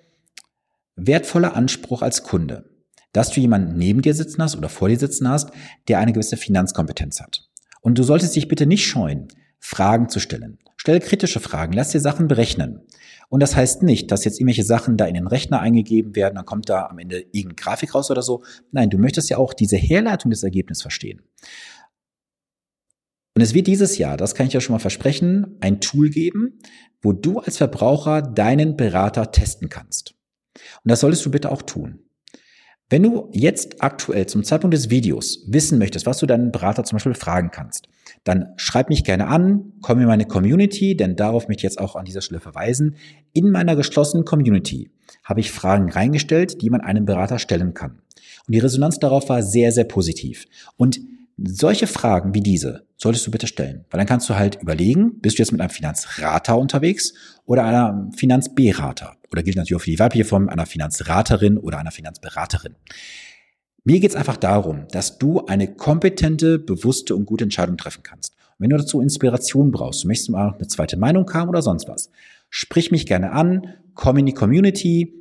wertvoller 0.95 1.57
Anspruch 1.57 2.03
als 2.03 2.23
Kunde, 2.23 2.70
dass 3.13 3.31
du 3.31 3.41
jemanden 3.41 3.77
neben 3.77 4.03
dir 4.03 4.15
sitzen 4.15 4.43
hast 4.43 4.57
oder 4.57 4.69
vor 4.69 4.89
dir 4.89 4.99
sitzen 4.99 5.29
hast, 5.29 5.51
der 5.89 5.99
eine 5.99 6.13
gewisse 6.13 6.37
Finanzkompetenz 6.37 7.21
hat. 7.21 7.49
Und 7.81 7.99
du 7.99 8.03
solltest 8.03 8.37
dich 8.37 8.49
bitte 8.49 8.67
nicht 8.67 8.87
scheuen, 8.87 9.29
Fragen 9.59 10.09
zu 10.09 10.21
stellen. 10.21 10.59
Stell 10.77 11.01
kritische 11.01 11.41
Fragen, 11.41 11.73
lass 11.73 11.91
dir 11.91 12.01
Sachen 12.01 12.29
berechnen. 12.29 12.81
Und 13.29 13.41
das 13.41 13.55
heißt 13.55 13.83
nicht, 13.83 14.11
dass 14.11 14.25
jetzt 14.25 14.41
irgendwelche 14.41 14.65
Sachen 14.65 14.97
da 14.97 15.05
in 15.05 15.15
den 15.15 15.27
Rechner 15.27 15.61
eingegeben 15.61 16.17
werden, 16.17 16.35
dann 16.35 16.47
kommt 16.47 16.69
da 16.69 16.87
am 16.87 16.99
Ende 16.99 17.21
irgendeine 17.21 17.55
Grafik 17.55 17.95
raus 17.95 18.11
oder 18.11 18.23
so. 18.23 18.43
Nein, 18.73 18.91
du 18.91 18.99
möchtest 18.99 19.31
ja 19.31 19.39
auch 19.39 19.55
diese 19.55 19.77
Herleitung 19.77 20.31
des 20.31 20.43
Ergebnisses 20.43 20.83
verstehen. 20.83 21.23
Und 23.37 23.43
es 23.43 23.55
wird 23.55 23.69
dieses 23.69 23.99
Jahr, 23.99 24.17
das 24.17 24.35
kann 24.35 24.49
ich 24.49 24.53
ja 24.53 24.61
schon 24.61 24.75
mal 24.75 24.81
versprechen, 24.81 25.57
ein 25.61 25.81
Tool 25.81 26.11
geben, 26.11 26.59
wo 27.01 27.13
du 27.13 27.39
als 27.39 27.59
Verbraucher 27.59 28.21
deinen 28.21 28.77
Berater 28.77 29.31
testen 29.31 29.69
kannst. 29.69 30.15
Und 30.83 30.91
das 30.91 31.01
solltest 31.01 31.25
du 31.25 31.31
bitte 31.31 31.53
auch 31.53 31.63
tun. 31.63 32.01
Wenn 32.91 33.05
du 33.05 33.29
jetzt 33.31 33.85
aktuell 33.85 34.27
zum 34.27 34.43
Zeitpunkt 34.43 34.75
des 34.75 34.91
Videos 34.91 35.45
wissen 35.47 35.79
möchtest, 35.79 36.07
was 36.07 36.19
du 36.19 36.27
deinen 36.27 36.51
Berater 36.51 36.83
zum 36.83 36.97
Beispiel 36.97 37.15
fragen 37.15 37.53
kannst, 37.53 37.89
dann 38.25 38.49
schreib 38.57 38.89
mich 38.89 39.05
gerne 39.05 39.29
an, 39.29 39.75
komm 39.81 40.01
in 40.01 40.07
meine 40.07 40.27
Community, 40.27 40.97
denn 40.97 41.15
darauf 41.15 41.47
möchte 41.47 41.61
ich 41.61 41.63
jetzt 41.63 41.81
auch 41.81 41.95
an 41.95 42.05
dieser 42.05 42.21
Stelle 42.21 42.41
verweisen. 42.41 42.97
In 43.33 43.53
meiner 43.53 43.77
geschlossenen 43.77 44.25
Community 44.25 44.91
habe 45.23 45.39
ich 45.39 45.53
Fragen 45.53 45.89
reingestellt, 45.89 46.61
die 46.63 46.69
man 46.69 46.81
einem 46.81 47.05
Berater 47.05 47.39
stellen 47.39 47.75
kann. 47.75 48.01
Und 48.49 48.55
die 48.55 48.59
Resonanz 48.59 48.99
darauf 48.99 49.29
war 49.29 49.45
sehr, 49.45 49.71
sehr 49.71 49.85
positiv. 49.85 50.47
Und 50.77 51.01
solche 51.43 51.87
Fragen 51.87 52.35
wie 52.35 52.41
diese 52.41 52.87
solltest 52.97 53.27
du 53.27 53.31
bitte 53.31 53.47
stellen, 53.47 53.85
weil 53.91 53.99
dann 53.99 54.07
kannst 54.07 54.29
du 54.29 54.35
halt 54.35 54.61
überlegen, 54.61 55.21
bist 55.21 55.39
du 55.39 55.43
jetzt 55.43 55.53
mit 55.53 55.61
einem 55.61 55.71
Finanzrater 55.71 56.59
unterwegs 56.59 57.15
oder 57.47 57.65
einer 57.65 58.11
Finanzberater? 58.15 59.17
Oder 59.33 59.43
gilt 59.43 59.57
natürlich 59.57 59.77
auch 59.81 59.85
für 59.85 59.91
die 59.91 59.99
weibliche 59.99 60.25
Form 60.25 60.49
einer 60.49 60.67
Finanzraterin 60.67 61.57
oder 61.57 61.79
einer 61.79 61.93
Finanzberaterin. 61.93 62.75
Mir 63.85 64.01
geht 64.01 64.11
es 64.11 64.17
einfach 64.17 64.37
darum, 64.37 64.87
dass 64.91 65.19
du 65.19 65.47
eine 65.47 65.75
kompetente, 65.75 66.59
bewusste 66.59 67.17
und 67.17 67.25
gute 67.25 67.45
Entscheidung 67.45 67.77
treffen 67.77 68.03
kannst. 68.03 68.35
Und 68.35 68.65
wenn 68.65 68.71
du 68.71 68.77
dazu 68.77 69.01
Inspiration 69.01 69.71
brauchst, 69.71 70.05
du 70.05 70.09
möchtest 70.09 70.31
mal 70.31 70.55
eine 70.55 70.67
zweite 70.67 70.99
Meinung 70.99 71.33
haben 71.33 71.49
oder 71.49 71.63
sonst 71.63 71.89
was, 71.89 72.11
sprich 72.51 72.91
mich 72.91 73.07
gerne 73.07 73.33
an, 73.33 73.75
komm 73.95 74.19
in 74.19 74.27
die 74.27 74.35
Community, 74.35 75.20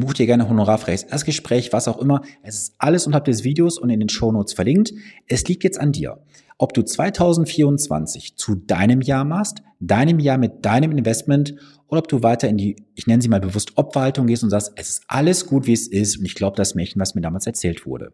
Buch 0.00 0.12
dir 0.12 0.26
gerne 0.26 0.48
honorarfreies 0.48 1.04
Erstgespräch, 1.04 1.72
was 1.72 1.88
auch 1.88 1.98
immer. 1.98 2.22
Es 2.42 2.56
ist 2.56 2.74
alles 2.78 3.06
unterhalb 3.06 3.26
des 3.26 3.44
Videos 3.44 3.78
und 3.78 3.90
in 3.90 4.00
den 4.00 4.08
Shownotes 4.08 4.52
verlinkt. 4.52 4.92
Es 5.28 5.46
liegt 5.46 5.62
jetzt 5.64 5.78
an 5.78 5.92
dir, 5.92 6.18
ob 6.58 6.74
du 6.74 6.82
2024 6.82 8.36
zu 8.36 8.56
deinem 8.56 9.00
Jahr 9.00 9.24
machst, 9.24 9.62
deinem 9.80 10.18
Jahr 10.18 10.38
mit 10.38 10.64
deinem 10.64 10.92
Investment 10.92 11.54
oder 11.88 12.00
ob 12.00 12.08
du 12.08 12.22
weiter 12.22 12.48
in 12.48 12.56
die, 12.56 12.76
ich 12.94 13.06
nenne 13.06 13.22
sie 13.22 13.28
mal 13.28 13.40
bewusst 13.40 13.76
Obwaltung 13.76 14.26
gehst 14.26 14.42
und 14.42 14.50
sagst, 14.50 14.72
es 14.76 14.88
ist 14.88 15.04
alles 15.06 15.46
gut, 15.46 15.66
wie 15.66 15.72
es 15.72 15.86
ist 15.86 16.18
und 16.18 16.24
ich 16.24 16.34
glaube 16.34 16.56
das 16.56 16.74
Märchen, 16.74 17.00
was 17.00 17.14
mir 17.14 17.20
damals 17.20 17.46
erzählt 17.46 17.86
wurde. 17.86 18.12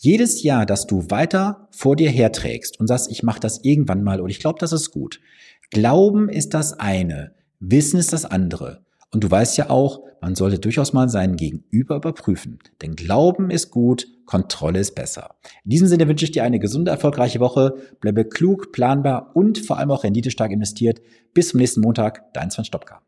Jedes 0.00 0.42
Jahr, 0.42 0.66
dass 0.66 0.86
du 0.86 1.10
weiter 1.10 1.68
vor 1.70 1.94
dir 1.94 2.10
herträgst 2.10 2.80
und 2.80 2.88
sagst, 2.88 3.10
ich 3.10 3.22
mache 3.22 3.38
das 3.38 3.60
irgendwann 3.62 4.02
mal 4.02 4.20
oder 4.20 4.30
ich 4.30 4.40
glaube, 4.40 4.58
das 4.58 4.72
ist 4.72 4.90
gut. 4.90 5.20
Glauben 5.70 6.28
ist 6.28 6.54
das 6.54 6.72
eine, 6.72 7.34
Wissen 7.60 8.00
ist 8.00 8.12
das 8.12 8.24
andere. 8.24 8.84
Und 9.12 9.22
du 9.22 9.30
weißt 9.30 9.58
ja 9.58 9.70
auch, 9.70 10.00
man 10.20 10.34
sollte 10.34 10.58
durchaus 10.58 10.92
mal 10.92 11.08
seinen 11.08 11.36
Gegenüber 11.36 11.96
überprüfen. 11.96 12.58
Denn 12.80 12.96
Glauben 12.96 13.50
ist 13.50 13.70
gut, 13.70 14.06
Kontrolle 14.24 14.78
ist 14.78 14.94
besser. 14.94 15.34
In 15.64 15.70
diesem 15.70 15.88
Sinne 15.88 16.08
wünsche 16.08 16.24
ich 16.24 16.30
dir 16.30 16.44
eine 16.44 16.58
gesunde, 16.58 16.90
erfolgreiche 16.90 17.40
Woche. 17.40 17.74
Bleibe 18.00 18.24
klug, 18.24 18.72
planbar 18.72 19.32
und 19.34 19.58
vor 19.58 19.78
allem 19.78 19.90
auch 19.90 20.04
renditestark 20.04 20.50
investiert. 20.50 21.02
Bis 21.34 21.50
zum 21.50 21.60
nächsten 21.60 21.82
Montag, 21.82 22.32
dein 22.32 22.50
Sven 22.50 22.64
Stopka. 22.64 23.02